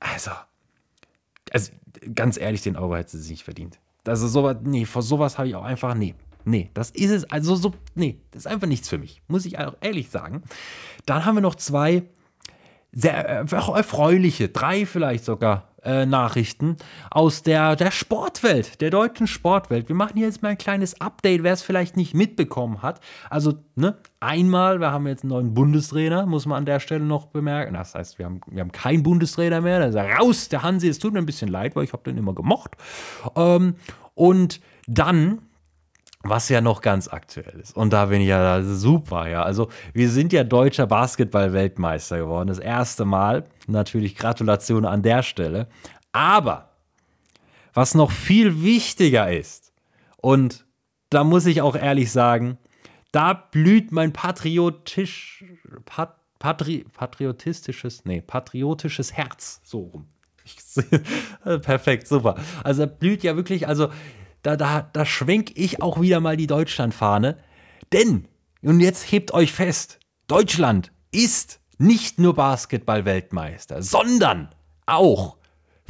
Also, 0.00 0.30
also 1.52 1.72
ganz 2.14 2.38
ehrlich, 2.38 2.62
den 2.62 2.76
Euro 2.76 2.96
hätte 2.96 3.12
sie 3.12 3.22
sich 3.22 3.30
nicht 3.30 3.44
verdient. 3.44 3.78
Also 4.06 4.26
sowas, 4.26 4.56
nee, 4.62 4.86
vor 4.86 5.02
sowas 5.02 5.38
habe 5.38 5.48
ich 5.48 5.54
auch 5.54 5.64
einfach, 5.64 5.94
nee, 5.94 6.14
nee, 6.44 6.70
das 6.74 6.90
ist 6.90 7.10
es, 7.10 7.30
also 7.30 7.54
so, 7.54 7.74
nee, 7.94 8.18
das 8.30 8.44
ist 8.44 8.46
einfach 8.46 8.66
nichts 8.66 8.88
für 8.88 8.98
mich, 8.98 9.22
muss 9.28 9.44
ich 9.44 9.58
auch 9.58 9.76
ehrlich 9.80 10.10
sagen. 10.10 10.42
Dann 11.06 11.24
haben 11.24 11.36
wir 11.36 11.42
noch 11.42 11.54
zwei 11.54 12.04
sehr 12.92 13.14
erfreuliche, 13.14 14.48
drei 14.48 14.84
vielleicht 14.84 15.24
sogar 15.24 15.69
äh, 15.84 16.06
Nachrichten 16.06 16.76
aus 17.10 17.42
der, 17.42 17.76
der 17.76 17.90
Sportwelt, 17.90 18.80
der 18.80 18.90
deutschen 18.90 19.26
Sportwelt. 19.26 19.88
Wir 19.88 19.96
machen 19.96 20.16
hier 20.16 20.26
jetzt 20.26 20.42
mal 20.42 20.50
ein 20.50 20.58
kleines 20.58 21.00
Update, 21.00 21.42
wer 21.42 21.52
es 21.52 21.62
vielleicht 21.62 21.96
nicht 21.96 22.14
mitbekommen 22.14 22.82
hat. 22.82 23.00
Also, 23.28 23.54
ne, 23.76 23.96
einmal, 24.20 24.80
wir 24.80 24.90
haben 24.90 25.06
jetzt 25.06 25.24
einen 25.24 25.30
neuen 25.30 25.54
Bundestrainer, 25.54 26.26
muss 26.26 26.46
man 26.46 26.58
an 26.58 26.66
der 26.66 26.80
Stelle 26.80 27.04
noch 27.04 27.26
bemerken. 27.26 27.74
Das 27.74 27.94
heißt, 27.94 28.18
wir 28.18 28.26
haben, 28.26 28.40
wir 28.46 28.60
haben 28.60 28.72
keinen 28.72 29.02
Bundestrainer 29.02 29.60
mehr. 29.60 29.78
Der 29.78 29.88
ist 29.88 30.20
raus, 30.20 30.48
der 30.48 30.62
Hansi. 30.62 30.88
Es 30.88 30.98
tut 30.98 31.12
mir 31.12 31.18
ein 31.18 31.26
bisschen 31.26 31.48
leid, 31.48 31.76
weil 31.76 31.84
ich 31.84 31.92
habe 31.92 32.02
den 32.02 32.16
immer 32.16 32.34
gemocht. 32.34 32.76
Ähm, 33.36 33.74
und 34.14 34.60
dann 34.86 35.42
was 36.22 36.48
ja 36.48 36.60
noch 36.60 36.82
ganz 36.82 37.08
aktuell 37.08 37.60
ist. 37.60 37.74
Und 37.76 37.92
da 37.92 38.06
bin 38.06 38.20
ich 38.20 38.28
ja 38.28 38.62
super, 38.62 39.28
ja. 39.28 39.42
Also, 39.42 39.68
wir 39.94 40.10
sind 40.10 40.32
ja 40.32 40.44
deutscher 40.44 40.86
Basketball-Weltmeister 40.86 42.18
geworden. 42.18 42.48
Das 42.48 42.58
erste 42.58 43.04
Mal. 43.04 43.46
Natürlich 43.66 44.16
Gratulation 44.16 44.84
an 44.84 45.02
der 45.02 45.22
Stelle. 45.22 45.68
Aber, 46.12 46.70
was 47.72 47.94
noch 47.94 48.10
viel 48.10 48.62
wichtiger 48.62 49.32
ist, 49.32 49.72
und 50.18 50.66
da 51.08 51.24
muss 51.24 51.46
ich 51.46 51.62
auch 51.62 51.74
ehrlich 51.74 52.12
sagen, 52.12 52.58
da 53.12 53.32
blüht 53.32 53.90
mein 53.90 54.12
patriotisch, 54.12 55.44
pat, 55.84 56.16
patri, 56.38 56.84
patriotistisches, 56.92 58.04
nee, 58.04 58.20
patriotisches 58.20 59.14
Herz 59.14 59.60
so 59.64 59.80
rum. 59.80 60.08
Perfekt, 61.62 62.06
super. 62.08 62.36
Also 62.64 62.86
blüht 62.86 63.22
ja 63.22 63.36
wirklich, 63.36 63.66
also 63.68 63.88
da, 64.42 64.56
da, 64.56 64.88
da 64.92 65.06
schwenk 65.06 65.52
ich 65.56 65.82
auch 65.82 66.00
wieder 66.00 66.20
mal 66.20 66.36
die 66.36 66.46
Deutschlandfahne. 66.46 67.38
Denn, 67.92 68.28
und 68.62 68.80
jetzt 68.80 69.10
hebt 69.10 69.34
euch 69.34 69.52
fest, 69.52 69.98
Deutschland 70.26 70.92
ist 71.12 71.60
nicht 71.78 72.18
nur 72.18 72.34
Basketball-Weltmeister, 72.34 73.82
sondern 73.82 74.54
auch 74.86 75.36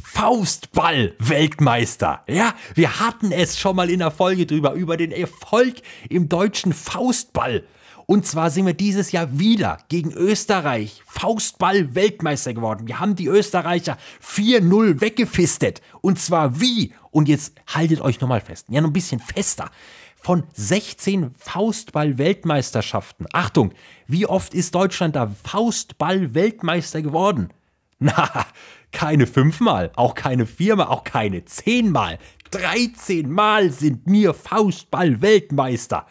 Faustball-Weltmeister. 0.01 2.23
Ja, 2.27 2.53
wir 2.73 2.99
hatten 2.99 3.31
es 3.31 3.59
schon 3.59 3.75
mal 3.75 3.89
in 3.89 3.99
der 3.99 4.11
Folge 4.11 4.45
drüber, 4.45 4.73
über 4.73 4.97
den 4.97 5.11
Erfolg 5.11 5.75
im 6.09 6.27
deutschen 6.27 6.73
Faustball. 6.73 7.63
Und 8.05 8.25
zwar 8.25 8.49
sind 8.49 8.65
wir 8.65 8.73
dieses 8.73 9.11
Jahr 9.11 9.39
wieder 9.39 9.77
gegen 9.89 10.11
Österreich 10.11 11.01
Faustball-Weltmeister 11.05 12.53
geworden. 12.53 12.87
Wir 12.87 12.99
haben 12.99 13.15
die 13.15 13.27
Österreicher 13.27 13.97
4-0 14.23 15.01
weggefistet. 15.01 15.81
Und 16.01 16.19
zwar 16.19 16.59
wie? 16.59 16.93
Und 17.11 17.27
jetzt 17.27 17.53
haltet 17.67 18.01
euch 18.01 18.19
nochmal 18.19 18.41
fest. 18.41 18.67
Ja, 18.69 18.81
noch 18.81 18.89
ein 18.89 18.93
bisschen 18.93 19.19
fester. 19.19 19.69
Von 20.17 20.43
16 20.53 21.31
Faustball-Weltmeisterschaften. 21.37 23.25
Achtung, 23.33 23.73
wie 24.07 24.25
oft 24.25 24.53
ist 24.53 24.75
Deutschland 24.75 25.15
da 25.15 25.31
Faustball-Weltmeister 25.43 27.01
geworden? 27.01 27.49
Na, 27.99 28.45
keine 28.91 29.25
fünfmal, 29.27 29.91
auch 29.95 30.15
keine 30.15 30.45
viermal, 30.45 30.87
auch 30.87 31.03
keine 31.03 31.45
zehnmal. 31.45 32.19
13 32.51 33.31
Mal 33.31 33.71
sind 33.71 34.01
wir 34.05 34.33
Faustball-Weltmeister. 34.33 36.05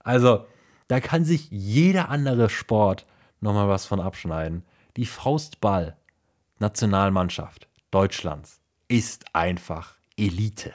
Also, 0.00 0.46
da 0.90 0.98
kann 0.98 1.24
sich 1.24 1.48
jeder 1.52 2.08
andere 2.08 2.50
Sport 2.50 3.06
nochmal 3.40 3.68
was 3.68 3.86
von 3.86 4.00
abschneiden. 4.00 4.64
Die 4.96 5.06
Faustball-Nationalmannschaft 5.06 7.68
Deutschlands 7.92 8.60
ist 8.88 9.26
einfach 9.32 9.94
Elite. 10.16 10.74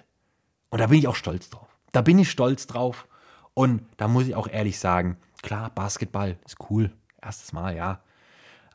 Und 0.69 0.79
da 0.79 0.87
bin 0.87 0.99
ich 0.99 1.09
auch 1.09 1.17
stolz 1.17 1.49
drauf. 1.49 1.67
Da 1.91 2.01
bin 2.01 2.17
ich 2.17 2.31
stolz 2.31 2.65
drauf. 2.65 3.09
Und 3.53 3.81
da 3.97 4.07
muss 4.07 4.27
ich 4.27 4.35
auch 4.35 4.47
ehrlich 4.47 4.79
sagen, 4.79 5.17
klar, 5.41 5.69
Basketball 5.75 6.37
ist 6.45 6.59
cool. 6.69 6.93
Erstes 7.21 7.51
Mal, 7.51 7.75
ja. 7.75 7.99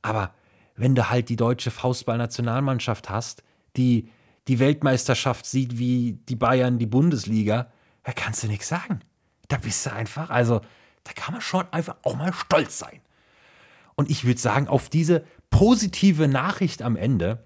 Aber 0.02 0.34
wenn 0.76 0.94
du 0.94 1.08
halt 1.08 1.30
die 1.30 1.36
deutsche 1.36 1.70
Faustball-Nationalmannschaft 1.70 3.08
hast, 3.08 3.42
die 3.78 4.10
die 4.46 4.58
Weltmeisterschaft 4.58 5.46
sieht 5.46 5.78
wie 5.78 6.18
die 6.28 6.36
Bayern 6.36 6.78
die 6.78 6.84
Bundesliga, 6.84 7.72
da 8.02 8.12
kannst 8.12 8.42
du 8.42 8.46
nichts 8.46 8.68
sagen. 8.68 9.00
Da 9.48 9.56
bist 9.56 9.86
du 9.86 9.92
einfach, 9.94 10.28
also 10.28 10.60
da 11.04 11.12
kann 11.12 11.32
man 11.32 11.40
schon 11.40 11.64
einfach 11.72 11.96
auch 12.02 12.16
mal 12.16 12.32
stolz 12.32 12.78
sein. 12.78 13.00
Und 13.94 14.10
ich 14.10 14.24
würde 14.24 14.40
sagen, 14.40 14.68
auf 14.68 14.88
diese 14.88 15.24
positive 15.50 16.28
Nachricht 16.28 16.82
am 16.82 16.96
Ende, 16.96 17.44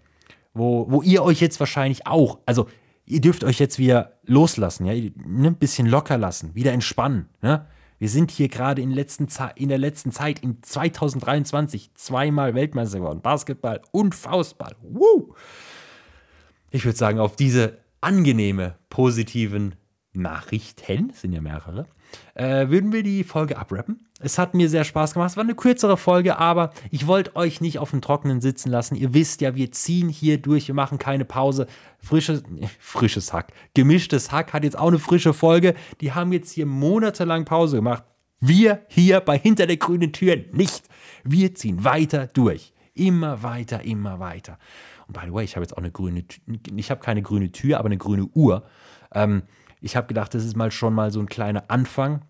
wo, 0.52 0.90
wo 0.90 1.02
ihr 1.02 1.22
euch 1.22 1.40
jetzt 1.40 1.58
wahrscheinlich 1.58 2.06
auch, 2.06 2.38
also 2.46 2.68
ihr 3.06 3.20
dürft 3.20 3.44
euch 3.44 3.58
jetzt 3.58 3.78
wieder 3.78 4.18
loslassen, 4.24 4.86
ja, 4.86 4.94
ne, 4.94 5.48
ein 5.48 5.56
bisschen 5.56 5.86
locker 5.86 6.16
lassen, 6.16 6.54
wieder 6.54 6.72
entspannen. 6.72 7.28
Ne? 7.42 7.66
Wir 7.98 8.08
sind 8.08 8.30
hier 8.30 8.48
gerade 8.48 8.82
in, 8.82 8.90
in 8.90 9.68
der 9.68 9.78
letzten 9.78 10.12
Zeit, 10.12 10.40
in 10.40 10.62
2023, 10.62 11.94
zweimal 11.94 12.54
Weltmeister 12.54 12.98
geworden. 12.98 13.20
Basketball 13.20 13.80
und 13.92 14.14
Faustball. 14.14 14.76
Woo! 14.82 15.34
Ich 16.70 16.84
würde 16.84 16.98
sagen, 16.98 17.18
auf 17.18 17.36
diese 17.36 17.78
angenehme, 18.00 18.76
positiven 18.90 19.76
Nachrichten, 20.14 21.12
sind 21.14 21.32
ja 21.32 21.40
mehrere, 21.40 21.86
äh, 22.34 22.68
würden 22.68 22.92
wir 22.92 23.02
die 23.02 23.24
Folge 23.24 23.58
abrappen. 23.58 24.06
Es 24.20 24.38
hat 24.38 24.54
mir 24.54 24.68
sehr 24.68 24.84
Spaß 24.84 25.12
gemacht. 25.12 25.30
Es 25.30 25.36
war 25.36 25.44
eine 25.44 25.54
kürzere 25.54 25.96
Folge, 25.96 26.38
aber 26.38 26.72
ich 26.90 27.06
wollte 27.06 27.36
euch 27.36 27.60
nicht 27.60 27.78
auf 27.78 27.90
dem 27.90 28.00
Trockenen 28.00 28.40
sitzen 28.40 28.70
lassen. 28.70 28.94
Ihr 28.94 29.12
wisst 29.12 29.40
ja, 29.40 29.54
wir 29.54 29.72
ziehen 29.72 30.08
hier 30.08 30.38
durch, 30.38 30.68
wir 30.68 30.74
machen 30.74 30.98
keine 30.98 31.24
Pause. 31.24 31.66
Frisches, 31.98 32.42
frisches 32.78 33.32
Hack. 33.32 33.52
Gemischtes 33.74 34.32
Hack 34.32 34.52
hat 34.52 34.64
jetzt 34.64 34.78
auch 34.78 34.88
eine 34.88 34.98
frische 34.98 35.34
Folge. 35.34 35.74
Die 36.00 36.12
haben 36.12 36.32
jetzt 36.32 36.52
hier 36.52 36.66
monatelang 36.66 37.44
Pause 37.44 37.76
gemacht. 37.76 38.04
Wir 38.40 38.82
hier 38.88 39.20
bei 39.20 39.38
Hinter 39.38 39.66
der 39.66 39.76
grünen 39.76 40.12
Tür 40.12 40.36
nicht. 40.52 40.84
Wir 41.24 41.54
ziehen 41.54 41.84
weiter 41.84 42.26
durch. 42.28 42.72
Immer 42.94 43.42
weiter, 43.42 43.84
immer 43.84 44.20
weiter. 44.20 44.58
Und 45.06 45.14
by 45.14 45.26
the 45.26 45.32
way, 45.32 45.44
ich 45.44 45.56
habe 45.56 45.64
jetzt 45.64 45.72
auch 45.72 45.78
eine 45.78 45.90
grüne, 45.90 46.24
ich 46.76 46.90
habe 46.90 47.00
keine 47.00 47.22
grüne 47.22 47.50
Tür, 47.52 47.78
aber 47.78 47.86
eine 47.86 47.98
grüne 47.98 48.26
Uhr. 48.34 48.64
Ähm, 49.12 49.42
ich 49.84 49.96
habe 49.96 50.06
gedacht, 50.06 50.32
das 50.32 50.44
ist 50.44 50.56
mal 50.56 50.70
schon 50.70 50.94
mal 50.94 51.10
so 51.10 51.20
ein 51.20 51.28
kleiner 51.28 51.64
Anfang, 51.68 52.22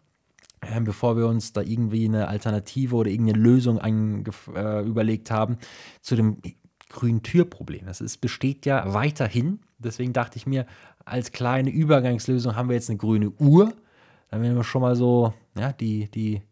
äh, 0.60 0.80
bevor 0.80 1.16
wir 1.16 1.28
uns 1.28 1.52
da 1.52 1.62
irgendwie 1.62 2.04
eine 2.04 2.26
Alternative 2.26 2.96
oder 2.96 3.10
irgendeine 3.10 3.38
Lösung 3.38 3.78
äh, 3.78 4.80
überlegt 4.82 5.30
haben 5.30 5.58
zu 6.00 6.16
dem 6.16 6.38
grünen 6.88 7.22
Türproblem. 7.22 7.86
Das 7.86 8.00
ist, 8.00 8.20
besteht 8.20 8.66
ja 8.66 8.92
weiterhin. 8.92 9.60
Deswegen 9.78 10.12
dachte 10.12 10.36
ich 10.36 10.46
mir, 10.46 10.66
als 11.04 11.30
kleine 11.30 11.70
Übergangslösung 11.70 12.56
haben 12.56 12.68
wir 12.68 12.74
jetzt 12.74 12.90
eine 12.90 12.98
grüne 12.98 13.30
Uhr. 13.30 13.72
Dann 14.30 14.42
werden 14.42 14.56
wir 14.56 14.64
schon 14.64 14.82
mal 14.82 14.96
so, 14.96 15.32
ja, 15.56 15.72
die, 15.72 16.10
die 16.10 16.42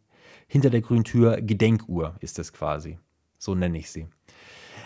hinter 0.47 0.71
der 0.71 0.83
grünen 0.83 1.05
Tür 1.05 1.41
Gedenkuhr 1.41 2.15
ist 2.21 2.39
das 2.39 2.53
quasi. 2.53 2.99
So 3.39 3.57
nenne 3.57 3.79
ich 3.79 3.91
sie. 3.91 4.07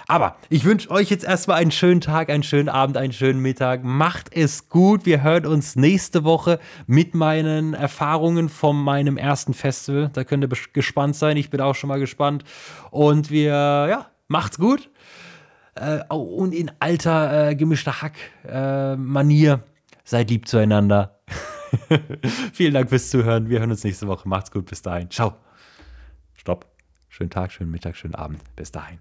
Aber 0.08 0.36
ich 0.50 0.64
wünsche 0.64 0.90
euch 0.90 1.10
jetzt 1.10 1.24
erstmal 1.24 1.58
einen 1.58 1.72
schönen 1.72 2.00
Tag, 2.00 2.30
einen 2.30 2.44
schönen 2.44 2.68
Abend, 2.68 2.96
einen 2.96 3.12
schönen 3.12 3.40
Mittag. 3.40 3.82
Macht 3.82 4.32
es 4.32 4.68
gut. 4.68 5.04
Wir 5.04 5.22
hören 5.22 5.46
uns 5.46 5.74
nächste 5.74 6.22
Woche 6.22 6.60
mit 6.86 7.14
meinen 7.14 7.74
Erfahrungen 7.74 8.48
von 8.48 8.80
meinem 8.80 9.16
ersten 9.16 9.52
Festival. 9.52 10.10
Da 10.12 10.22
könnt 10.22 10.44
ihr 10.44 10.50
gespannt 10.72 11.16
sein. 11.16 11.36
Ich 11.36 11.50
bin 11.50 11.60
auch 11.60 11.74
schon 11.74 11.88
mal 11.88 11.98
gespannt. 11.98 12.44
Und 12.92 13.30
wir, 13.30 13.50
ja, 13.50 14.06
macht's 14.28 14.58
gut. 14.58 14.90
Äh, 15.74 16.02
und 16.08 16.54
in 16.54 16.70
alter 16.78 17.48
äh, 17.50 17.56
gemischter 17.56 18.00
Hack-Manier, 18.00 19.52
äh, 19.52 19.58
seid 20.04 20.30
lieb 20.30 20.46
zueinander. 20.46 21.18
Vielen 22.52 22.74
Dank 22.74 22.90
fürs 22.90 23.10
Zuhören. 23.10 23.48
Wir 23.48 23.58
hören 23.58 23.72
uns 23.72 23.82
nächste 23.82 24.06
Woche. 24.06 24.28
Macht's 24.28 24.52
gut. 24.52 24.66
Bis 24.66 24.82
dahin. 24.82 25.10
Ciao. 25.10 25.34
Stopp. 26.34 26.66
Schönen 27.08 27.30
Tag, 27.30 27.50
schönen 27.50 27.72
Mittag, 27.72 27.96
schönen 27.96 28.14
Abend. 28.14 28.40
Bis 28.54 28.70
dahin. 28.70 28.98